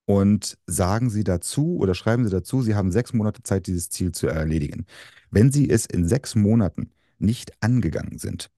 und 0.05 0.57
sagen 0.67 1.09
Sie 1.09 1.23
dazu 1.23 1.77
oder 1.77 1.95
schreiben 1.95 2.25
Sie 2.25 2.31
dazu, 2.31 2.61
Sie 2.61 2.75
haben 2.75 2.91
sechs 2.91 3.13
Monate 3.13 3.43
Zeit, 3.43 3.67
dieses 3.67 3.89
Ziel 3.89 4.11
zu 4.11 4.27
erledigen. 4.27 4.85
Wenn 5.31 5.51
Sie 5.51 5.69
es 5.69 5.85
in 5.85 6.07
sechs 6.07 6.35
Monaten 6.35 6.91
nicht 7.17 7.51
angegangen 7.61 8.17
sind, 8.19 8.51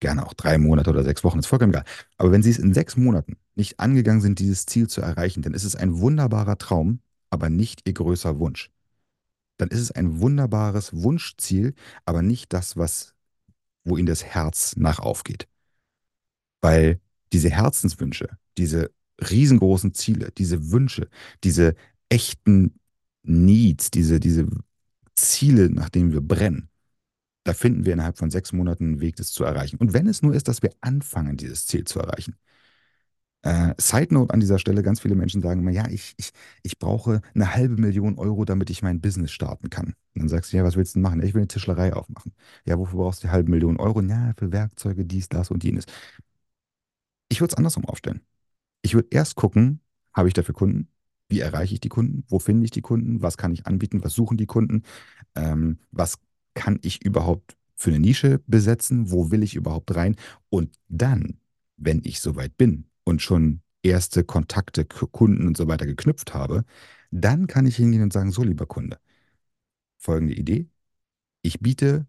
gerne 0.00 0.26
auch 0.26 0.34
drei 0.34 0.58
Monate 0.58 0.90
oder 0.90 1.04
sechs 1.04 1.24
Wochen, 1.24 1.38
ist 1.38 1.46
vollkommen 1.46 1.72
egal, 1.72 1.84
aber 2.16 2.32
wenn 2.32 2.42
Sie 2.42 2.50
es 2.50 2.58
in 2.58 2.74
sechs 2.74 2.96
Monaten 2.96 3.36
nicht 3.54 3.80
angegangen 3.80 4.20
sind, 4.20 4.38
dieses 4.38 4.66
Ziel 4.66 4.88
zu 4.88 5.00
erreichen, 5.00 5.42
dann 5.42 5.54
ist 5.54 5.64
es 5.64 5.76
ein 5.76 5.98
wunderbarer 5.98 6.58
Traum, 6.58 7.00
aber 7.30 7.50
nicht 7.50 7.86
Ihr 7.86 7.94
größer 7.94 8.38
Wunsch. 8.38 8.70
Dann 9.56 9.68
ist 9.68 9.80
es 9.80 9.92
ein 9.92 10.20
wunderbares 10.20 10.92
Wunschziel, 10.92 11.74
aber 12.04 12.22
nicht 12.22 12.52
das, 12.52 12.76
was, 12.76 13.14
wo 13.84 13.96
Ihnen 13.96 14.06
das 14.06 14.24
Herz 14.24 14.76
nach 14.76 14.98
aufgeht. 14.98 15.46
Weil 16.60 17.00
diese 17.34 17.50
Herzenswünsche, 17.50 18.28
diese 18.58 18.90
riesengroßen 19.20 19.94
Ziele, 19.94 20.30
diese 20.38 20.70
Wünsche, 20.72 21.08
diese 21.44 21.74
echten 22.08 22.78
Needs, 23.24 23.90
diese, 23.90 24.20
diese 24.20 24.46
Ziele, 25.16 25.70
nach 25.70 25.90
denen 25.90 26.12
wir 26.12 26.20
brennen, 26.20 26.70
da 27.44 27.54
finden 27.54 27.84
wir 27.84 27.92
innerhalb 27.94 28.18
von 28.18 28.30
sechs 28.30 28.52
Monaten 28.52 28.84
einen 28.84 29.00
Weg, 29.00 29.16
das 29.16 29.32
zu 29.32 29.44
erreichen. 29.44 29.76
Und 29.78 29.92
wenn 29.92 30.06
es 30.06 30.22
nur 30.22 30.34
ist, 30.34 30.48
dass 30.48 30.62
wir 30.62 30.72
anfangen, 30.80 31.36
dieses 31.36 31.66
Ziel 31.66 31.84
zu 31.84 32.00
erreichen. 32.00 32.36
Äh, 33.42 33.74
Side 33.78 34.14
Note 34.14 34.32
an 34.32 34.40
dieser 34.40 34.58
Stelle, 34.58 34.82
ganz 34.82 35.00
viele 35.00 35.14
Menschen 35.14 35.42
sagen 35.42 35.60
immer, 35.60 35.70
ja, 35.70 35.86
ich, 35.90 36.14
ich, 36.16 36.30
ich 36.62 36.78
brauche 36.78 37.20
eine 37.34 37.54
halbe 37.54 37.76
Million 37.76 38.18
Euro, 38.18 38.46
damit 38.46 38.70
ich 38.70 38.82
mein 38.82 39.02
Business 39.02 39.32
starten 39.32 39.68
kann. 39.68 39.88
Und 40.14 40.22
dann 40.22 40.28
sagst 40.28 40.52
du, 40.52 40.56
ja, 40.56 40.64
was 40.64 40.76
willst 40.76 40.94
du 40.94 40.98
denn 40.98 41.02
machen? 41.02 41.22
Ich 41.22 41.34
will 41.34 41.42
eine 41.42 41.48
Tischlerei 41.48 41.92
aufmachen. 41.92 42.32
Ja, 42.64 42.78
wofür 42.78 42.98
brauchst 43.00 43.22
du 43.22 43.26
die 43.26 43.32
halbe 43.32 43.50
Million 43.50 43.76
Euro? 43.76 44.00
Ja, 44.00 44.32
für 44.38 44.50
Werkzeuge, 44.50 45.04
dies, 45.04 45.28
das 45.28 45.50
und 45.50 45.62
jenes. 45.62 45.84
Ich 47.34 47.40
würde 47.40 47.50
es 47.50 47.56
andersrum 47.56 47.84
aufstellen. 47.84 48.20
Ich 48.82 48.94
würde 48.94 49.08
erst 49.10 49.34
gucken, 49.34 49.80
habe 50.12 50.28
ich 50.28 50.34
dafür 50.34 50.54
Kunden? 50.54 50.86
Wie 51.28 51.40
erreiche 51.40 51.74
ich 51.74 51.80
die 51.80 51.88
Kunden? 51.88 52.22
Wo 52.28 52.38
finde 52.38 52.64
ich 52.64 52.70
die 52.70 52.80
Kunden? 52.80 53.22
Was 53.22 53.36
kann 53.36 53.52
ich 53.52 53.66
anbieten? 53.66 54.04
Was 54.04 54.12
suchen 54.14 54.36
die 54.36 54.46
Kunden? 54.46 54.84
Ähm, 55.34 55.80
was 55.90 56.20
kann 56.54 56.78
ich 56.82 57.04
überhaupt 57.04 57.56
für 57.74 57.90
eine 57.90 57.98
Nische 57.98 58.40
besetzen? 58.46 59.10
Wo 59.10 59.32
will 59.32 59.42
ich 59.42 59.56
überhaupt 59.56 59.96
rein? 59.96 60.14
Und 60.48 60.78
dann, 60.86 61.40
wenn 61.76 62.02
ich 62.04 62.20
soweit 62.20 62.56
bin 62.56 62.84
und 63.02 63.20
schon 63.20 63.62
erste 63.82 64.22
Kontakte, 64.22 64.84
Kunden 64.84 65.48
und 65.48 65.56
so 65.56 65.66
weiter 65.66 65.86
geknüpft 65.86 66.34
habe, 66.34 66.64
dann 67.10 67.48
kann 67.48 67.66
ich 67.66 67.74
hingehen 67.74 68.02
und 68.04 68.12
sagen, 68.12 68.30
so 68.30 68.44
lieber 68.44 68.66
Kunde, 68.66 69.00
folgende 69.98 70.34
Idee. 70.34 70.68
Ich 71.42 71.58
biete, 71.58 72.06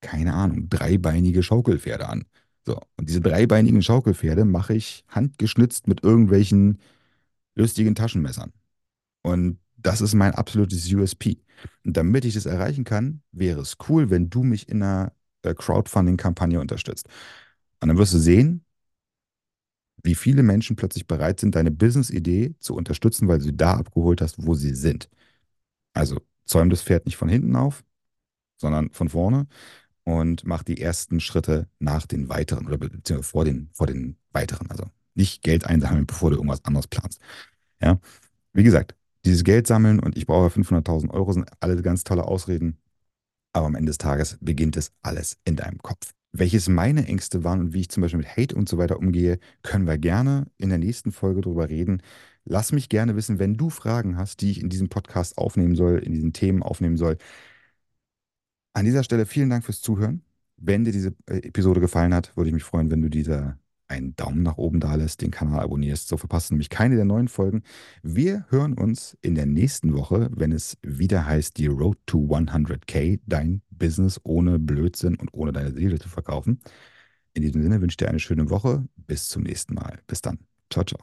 keine 0.00 0.34
Ahnung, 0.34 0.68
dreibeinige 0.68 1.42
Schaukelpferde 1.42 2.08
an. 2.08 2.26
So, 2.66 2.78
und 2.96 3.08
diese 3.08 3.20
dreibeinigen 3.20 3.82
Schaukelpferde 3.82 4.44
mache 4.44 4.74
ich 4.74 5.04
handgeschnitzt 5.08 5.88
mit 5.88 6.04
irgendwelchen 6.04 6.78
lustigen 7.54 7.94
Taschenmessern. 7.94 8.52
Und 9.22 9.58
das 9.76 10.00
ist 10.00 10.14
mein 10.14 10.34
absolutes 10.34 10.92
USP. 10.92 11.38
Und 11.84 11.96
damit 11.96 12.24
ich 12.24 12.34
das 12.34 12.46
erreichen 12.46 12.84
kann, 12.84 13.22
wäre 13.32 13.60
es 13.60 13.76
cool, 13.88 14.10
wenn 14.10 14.30
du 14.30 14.42
mich 14.42 14.68
in 14.68 14.82
einer 14.82 15.12
äh, 15.42 15.54
Crowdfunding-Kampagne 15.54 16.60
unterstützt. 16.60 17.08
Und 17.80 17.88
dann 17.88 17.98
wirst 17.98 18.14
du 18.14 18.18
sehen, 18.18 18.64
wie 20.02 20.14
viele 20.14 20.42
Menschen 20.42 20.76
plötzlich 20.76 21.06
bereit 21.06 21.40
sind, 21.40 21.54
deine 21.54 21.70
Business-Idee 21.70 22.54
zu 22.58 22.74
unterstützen, 22.74 23.28
weil 23.28 23.38
du 23.38 23.44
sie 23.44 23.56
da 23.56 23.74
abgeholt 23.74 24.20
hast, 24.20 24.44
wo 24.44 24.54
sie 24.54 24.74
sind. 24.74 25.08
Also 25.94 26.20
zäum 26.46 26.70
das 26.70 26.82
Pferd 26.82 27.06
nicht 27.06 27.16
von 27.16 27.28
hinten 27.28 27.56
auf, 27.56 27.84
sondern 28.56 28.90
von 28.92 29.08
vorne 29.08 29.46
und 30.04 30.44
mach 30.44 30.62
die 30.62 30.80
ersten 30.80 31.20
Schritte 31.20 31.68
nach 31.78 32.06
den 32.06 32.28
weiteren 32.28 32.66
oder 32.66 32.78
beziehungsweise 32.78 33.22
vor 33.22 33.44
den, 33.44 33.68
vor 33.72 33.86
den 33.86 34.16
weiteren. 34.32 34.70
Also 34.70 34.84
nicht 35.14 35.42
Geld 35.42 35.66
einsammeln, 35.66 36.06
bevor 36.06 36.30
du 36.30 36.36
irgendwas 36.36 36.64
anderes 36.64 36.86
planst. 36.86 37.20
Ja, 37.80 37.98
wie 38.52 38.62
gesagt, 38.62 38.94
dieses 39.24 39.44
Geld 39.44 39.66
sammeln 39.66 40.00
und 40.00 40.16
ich 40.16 40.26
brauche 40.26 40.48
500.000 40.48 41.10
Euro 41.10 41.32
sind 41.32 41.48
alle 41.60 41.80
ganz 41.82 42.04
tolle 42.04 42.24
Ausreden, 42.24 42.78
aber 43.52 43.66
am 43.66 43.74
Ende 43.74 43.90
des 43.90 43.98
Tages 43.98 44.38
beginnt 44.40 44.76
es 44.76 44.92
alles 45.02 45.38
in 45.44 45.56
deinem 45.56 45.78
Kopf. 45.78 46.12
Welches 46.32 46.68
meine 46.68 47.06
Ängste 47.06 47.42
waren 47.42 47.60
und 47.60 47.72
wie 47.72 47.80
ich 47.80 47.88
zum 47.88 48.02
Beispiel 48.02 48.18
mit 48.18 48.36
Hate 48.36 48.54
und 48.54 48.68
so 48.68 48.78
weiter 48.78 48.98
umgehe, 48.98 49.40
können 49.62 49.86
wir 49.86 49.98
gerne 49.98 50.46
in 50.58 50.68
der 50.68 50.78
nächsten 50.78 51.10
Folge 51.10 51.40
drüber 51.40 51.68
reden. 51.68 52.02
Lass 52.44 52.72
mich 52.72 52.88
gerne 52.88 53.16
wissen, 53.16 53.38
wenn 53.40 53.56
du 53.56 53.68
Fragen 53.68 54.16
hast, 54.16 54.40
die 54.40 54.52
ich 54.52 54.60
in 54.60 54.68
diesem 54.68 54.88
Podcast 54.88 55.38
aufnehmen 55.38 55.74
soll, 55.74 55.98
in 55.98 56.12
diesen 56.12 56.32
Themen 56.32 56.62
aufnehmen 56.62 56.96
soll. 56.96 57.18
An 58.72 58.84
dieser 58.84 59.02
Stelle 59.02 59.26
vielen 59.26 59.50
Dank 59.50 59.64
fürs 59.64 59.80
Zuhören. 59.80 60.22
Wenn 60.56 60.84
dir 60.84 60.92
diese 60.92 61.14
äh, 61.26 61.38
Episode 61.38 61.80
gefallen 61.80 62.14
hat, 62.14 62.36
würde 62.36 62.48
ich 62.48 62.54
mich 62.54 62.64
freuen, 62.64 62.90
wenn 62.90 63.02
du 63.02 63.08
dieser 63.08 63.58
einen 63.88 64.14
Daumen 64.14 64.42
nach 64.42 64.56
oben 64.56 64.78
da 64.78 64.94
lässt, 64.94 65.20
den 65.20 65.30
Kanal 65.30 65.60
abonnierst. 65.60 66.06
So 66.08 66.16
verpasst 66.16 66.50
du 66.50 66.54
nämlich 66.54 66.70
keine 66.70 66.96
der 66.96 67.04
neuen 67.04 67.28
Folgen. 67.28 67.62
Wir 68.02 68.46
hören 68.50 68.74
uns 68.74 69.18
in 69.20 69.34
der 69.34 69.46
nächsten 69.46 69.94
Woche, 69.94 70.30
wenn 70.32 70.52
es 70.52 70.78
wieder 70.82 71.26
heißt, 71.26 71.58
die 71.58 71.66
Road 71.66 71.98
to 72.06 72.18
100k, 72.18 73.20
dein 73.26 73.62
Business 73.70 74.20
ohne 74.22 74.58
Blödsinn 74.58 75.16
und 75.16 75.30
ohne 75.32 75.52
deine 75.52 75.72
Seele 75.72 75.98
zu 75.98 76.08
verkaufen. 76.08 76.60
In 77.32 77.42
diesem 77.42 77.62
Sinne 77.62 77.80
wünsche 77.80 77.94
ich 77.94 77.96
dir 77.96 78.08
eine 78.08 78.20
schöne 78.20 78.50
Woche. 78.50 78.84
Bis 78.96 79.28
zum 79.28 79.42
nächsten 79.42 79.74
Mal. 79.74 79.98
Bis 80.06 80.22
dann. 80.22 80.38
Ciao, 80.70 80.84
ciao. 80.84 81.00